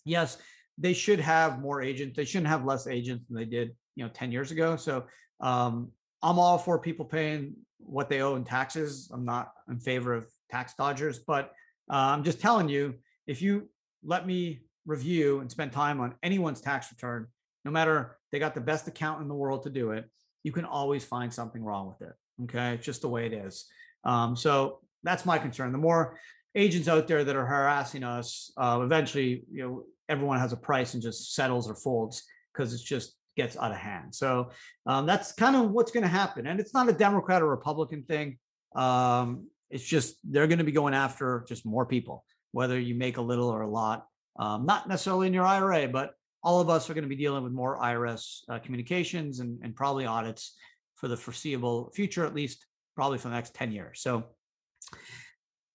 Yes, 0.03 0.39
they 0.79 0.93
should 0.93 1.19
have 1.19 1.61
more 1.61 1.79
agents. 1.79 2.17
They 2.17 2.25
shouldn't 2.25 2.47
have 2.47 2.65
less 2.65 2.87
agents 2.87 3.25
than 3.27 3.37
they 3.37 3.45
did, 3.45 3.75
you 3.95 4.03
know, 4.03 4.09
10 4.11 4.31
years 4.31 4.49
ago. 4.49 4.77
So 4.77 5.05
um, 5.39 5.91
I'm 6.23 6.39
all 6.39 6.57
for 6.57 6.79
people 6.79 7.05
paying 7.05 7.53
what 7.77 8.09
they 8.09 8.23
owe 8.23 8.35
in 8.35 8.43
taxes. 8.43 9.11
I'm 9.13 9.25
not 9.25 9.51
in 9.69 9.77
favor 9.77 10.15
of 10.15 10.27
tax 10.49 10.73
dodgers, 10.73 11.19
but 11.19 11.53
uh, 11.91 12.17
I'm 12.17 12.23
just 12.23 12.41
telling 12.41 12.67
you, 12.67 12.95
if 13.27 13.43
you 13.43 13.69
let 14.03 14.25
me 14.25 14.61
review 14.87 15.41
and 15.41 15.51
spend 15.51 15.71
time 15.71 15.99
on 15.99 16.15
anyone's 16.23 16.61
tax 16.61 16.91
return, 16.91 17.27
no 17.65 17.69
matter 17.71 18.17
they 18.31 18.39
got 18.39 18.55
the 18.55 18.61
best 18.61 18.87
accountant 18.87 19.23
in 19.23 19.27
the 19.27 19.35
world 19.35 19.63
to 19.63 19.69
do 19.69 19.91
it, 19.91 20.09
you 20.43 20.51
can 20.51 20.65
always 20.65 21.03
find 21.03 21.31
something 21.31 21.63
wrong 21.63 21.87
with 21.87 22.09
it. 22.09 22.15
Okay, 22.43 22.75
it's 22.75 22.85
just 22.85 23.01
the 23.01 23.09
way 23.09 23.25
it 23.25 23.33
is. 23.33 23.65
Um, 24.03 24.35
so 24.35 24.79
that's 25.03 25.25
my 25.25 25.37
concern. 25.37 25.71
The 25.71 25.77
more 25.77 26.17
agents 26.55 26.87
out 26.87 27.07
there 27.07 27.23
that 27.23 27.35
are 27.35 27.45
harassing 27.45 28.03
us, 28.03 28.51
uh, 28.57 28.79
eventually, 28.81 29.43
you 29.51 29.63
know, 29.63 29.83
everyone 30.09 30.39
has 30.39 30.53
a 30.53 30.57
price 30.57 30.93
and 30.93 31.03
just 31.03 31.35
settles 31.35 31.69
or 31.69 31.75
folds 31.75 32.23
because 32.53 32.73
it 32.73 32.81
just 32.83 33.15
gets 33.35 33.57
out 33.57 33.71
of 33.71 33.77
hand. 33.77 34.15
So 34.15 34.51
um, 34.85 35.05
that's 35.05 35.33
kind 35.33 35.55
of 35.55 35.71
what's 35.71 35.91
going 35.91 36.03
to 36.03 36.09
happen. 36.09 36.47
And 36.47 36.59
it's 36.59 36.73
not 36.73 36.89
a 36.89 36.93
Democrat 36.93 37.41
or 37.41 37.47
Republican 37.47 38.03
thing. 38.03 38.37
Um, 38.75 39.47
it's 39.69 39.83
just 39.83 40.15
they're 40.23 40.47
going 40.47 40.59
to 40.59 40.63
be 40.63 40.71
going 40.71 40.93
after 40.93 41.45
just 41.47 41.65
more 41.65 41.85
people, 41.85 42.23
whether 42.51 42.79
you 42.79 42.95
make 42.95 43.17
a 43.17 43.21
little 43.21 43.49
or 43.49 43.61
a 43.61 43.69
lot 43.69 44.07
um, 44.37 44.65
not 44.65 44.87
necessarily 44.87 45.27
in 45.27 45.33
your 45.33 45.45
IRA, 45.45 45.87
but 45.87 46.13
all 46.43 46.61
of 46.61 46.69
us 46.69 46.89
are 46.89 46.93
going 46.93 47.03
to 47.03 47.09
be 47.09 47.15
dealing 47.15 47.43
with 47.43 47.51
more 47.51 47.79
IRS 47.79 48.41
uh, 48.49 48.59
communications 48.59 49.39
and, 49.39 49.59
and 49.63 49.75
probably 49.75 50.05
audits 50.05 50.55
for 50.95 51.07
the 51.07 51.17
foreseeable 51.17 51.91
future, 51.93 52.25
at 52.25 52.35
least 52.35 52.65
probably 52.95 53.17
for 53.17 53.29
the 53.29 53.35
next 53.35 53.53
10 53.53 53.71
years. 53.71 54.01
So 54.01 54.25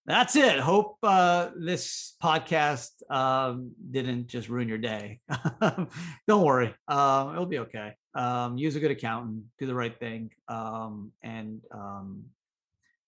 that's 0.05 0.35
it. 0.35 0.59
Hope 0.59 0.97
uh, 1.03 1.49
this 1.57 2.15
podcast 2.21 2.89
um, 3.09 3.71
didn't 3.89 4.27
just 4.27 4.49
ruin 4.49 4.67
your 4.67 4.77
day. 4.77 5.21
Don't 6.27 6.43
worry, 6.43 6.75
um, 6.87 7.33
it'll 7.33 7.45
be 7.45 7.59
okay. 7.59 7.93
Um, 8.13 8.57
use 8.57 8.75
a 8.75 8.79
good 8.79 8.91
accountant, 8.91 9.43
do 9.59 9.65
the 9.65 9.73
right 9.73 9.97
thing, 9.97 10.31
um, 10.47 11.11
and 11.23 11.61
um, 11.71 12.25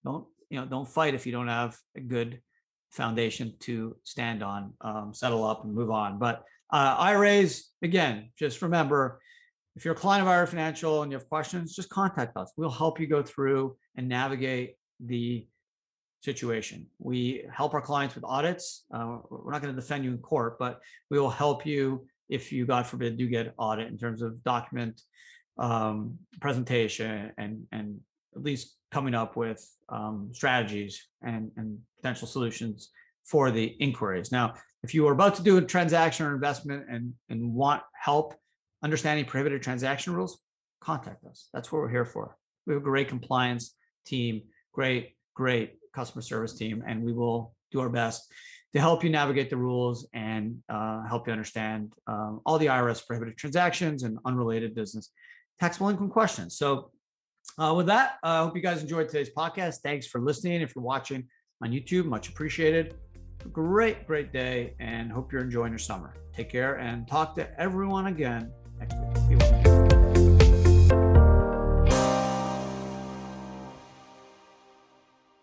don't 0.04 0.26
you 0.50 0.60
know 0.60 0.66
don't 0.66 0.88
fight 0.88 1.14
if 1.14 1.28
you 1.28 1.32
don't 1.32 1.48
have 1.48 1.78
a 1.96 2.00
good 2.00 2.42
foundation 2.92 3.54
to 3.62 3.96
stand 4.04 4.44
on, 4.44 4.74
um, 4.82 5.14
settle 5.14 5.44
up 5.44 5.64
and 5.64 5.74
move 5.74 5.92
on. 5.92 6.20
But 6.20 6.44
uh, 6.72 6.96
IRAs, 6.98 7.72
again, 7.82 8.32
just 8.38 8.62
remember 8.62 9.20
if 9.76 9.84
you're 9.84 9.94
a 9.94 9.98
client 9.98 10.22
of 10.22 10.28
IRA 10.28 10.48
Financial 10.48 11.04
and 11.04 11.12
you 11.12 11.18
have 11.18 11.28
questions, 11.28 11.76
just 11.76 11.90
contact 11.90 12.38
us. 12.38 12.54
We'll 12.56 12.70
help 12.70 13.00
you 13.00 13.08
go 13.08 13.22
through 13.22 13.76
and 13.96 14.08
navigate 14.08 14.76
the 15.00 15.46
situation. 16.22 16.88
We 16.98 17.46
help 17.52 17.74
our 17.74 17.82
clients 17.82 18.16
with 18.16 18.24
audits. 18.24 18.86
Uh, 18.94 19.18
we're 19.30 19.52
not 19.52 19.62
going 19.62 19.76
to 19.76 19.80
defend 19.80 20.06
you 20.06 20.12
in 20.12 20.18
court, 20.20 20.58
but 20.58 20.80
we 21.10 21.20
will 21.20 21.30
help 21.30 21.66
you 21.66 22.08
if 22.30 22.52
you, 22.52 22.66
God 22.66 22.88
forbid, 22.88 23.18
do 23.18 23.28
get 23.28 23.54
audit 23.58 23.88
in 23.88 23.98
terms 23.98 24.22
of 24.22 24.44
document 24.44 25.02
um, 25.58 26.18
presentation 26.42 27.32
and 27.38 27.64
and 27.72 28.00
at 28.36 28.44
least 28.44 28.76
coming 28.92 29.16
up 29.16 29.36
with 29.36 29.66
um, 29.90 30.30
strategies 30.34 31.08
and, 31.22 31.52
and 31.58 31.78
potential 31.98 32.28
solutions 32.28 32.90
for 33.24 33.52
the 33.52 33.66
inquiries. 33.80 34.32
Now, 34.32 34.54
if 34.84 34.94
you 34.94 35.08
are 35.08 35.14
about 35.14 35.36
to 35.36 35.44
do 35.44 35.58
a 35.58 35.62
transaction 35.62 36.26
or 36.26 36.36
investment 36.36 36.86
and, 36.90 37.14
and 37.30 37.54
want 37.54 37.82
help 38.00 38.36
understanding 38.84 39.26
prohibited 39.26 39.64
transaction 39.64 40.14
rules, 40.14 40.40
contact 40.80 41.26
us. 41.26 41.50
That's 41.54 41.72
what 41.72 41.80
we're 41.80 41.90
here 41.90 42.06
for. 42.06 42.38
We 42.68 42.74
have 42.74 42.82
a 42.82 42.86
great 42.86 43.10
compliance 43.10 43.76
team, 44.06 44.44
great, 44.74 45.16
great 45.34 45.80
customer 45.94 46.22
service 46.22 46.54
team, 46.54 46.84
and 46.86 47.04
we 47.04 47.14
will 47.14 47.56
do 47.72 47.80
our 47.80 47.90
best 47.90 48.32
to 48.74 48.80
help 48.80 49.04
you 49.04 49.10
navigate 49.10 49.50
the 49.50 49.58
rules 49.58 50.08
and 50.14 50.58
uh, 50.70 51.04
help 51.08 51.28
you 51.28 51.34
understand 51.34 51.94
um, 52.08 52.42
all 52.46 52.60
the 52.60 52.68
IRS 52.68 53.06
prohibited 53.08 53.38
transactions 53.38 54.04
and 54.04 54.20
unrelated 54.26 54.76
business 54.76 55.12
taxable 55.60 55.90
income 55.90 56.10
questions. 56.10 56.58
So 56.58 56.92
uh, 57.58 57.74
with 57.76 57.86
that, 57.88 58.18
I 58.24 58.40
uh, 58.40 58.44
hope 58.46 58.56
you 58.56 58.62
guys 58.62 58.82
enjoyed 58.82 59.08
today's 59.08 59.30
podcast. 59.36 59.78
Thanks 59.82 60.08
for 60.08 60.20
listening. 60.20 60.62
If 60.62 60.76
you're 60.76 60.84
watching 60.84 61.28
on 61.64 61.72
YouTube, 61.72 62.06
much 62.06 62.30
appreciated. 62.30 62.96
Great, 63.52 64.08
great 64.08 64.34
day, 64.34 64.76
and 64.80 65.12
hope 65.12 65.32
you're 65.32 65.44
enjoying 65.44 65.72
your 65.72 65.80
summer. 65.80 66.16
Take 66.34 66.50
care 66.50 66.76
and 66.76 67.08
talk 67.08 67.36
to 67.36 67.60
everyone 67.60 68.08
again 68.08 68.52
next 68.80 68.96
week. 69.30 69.65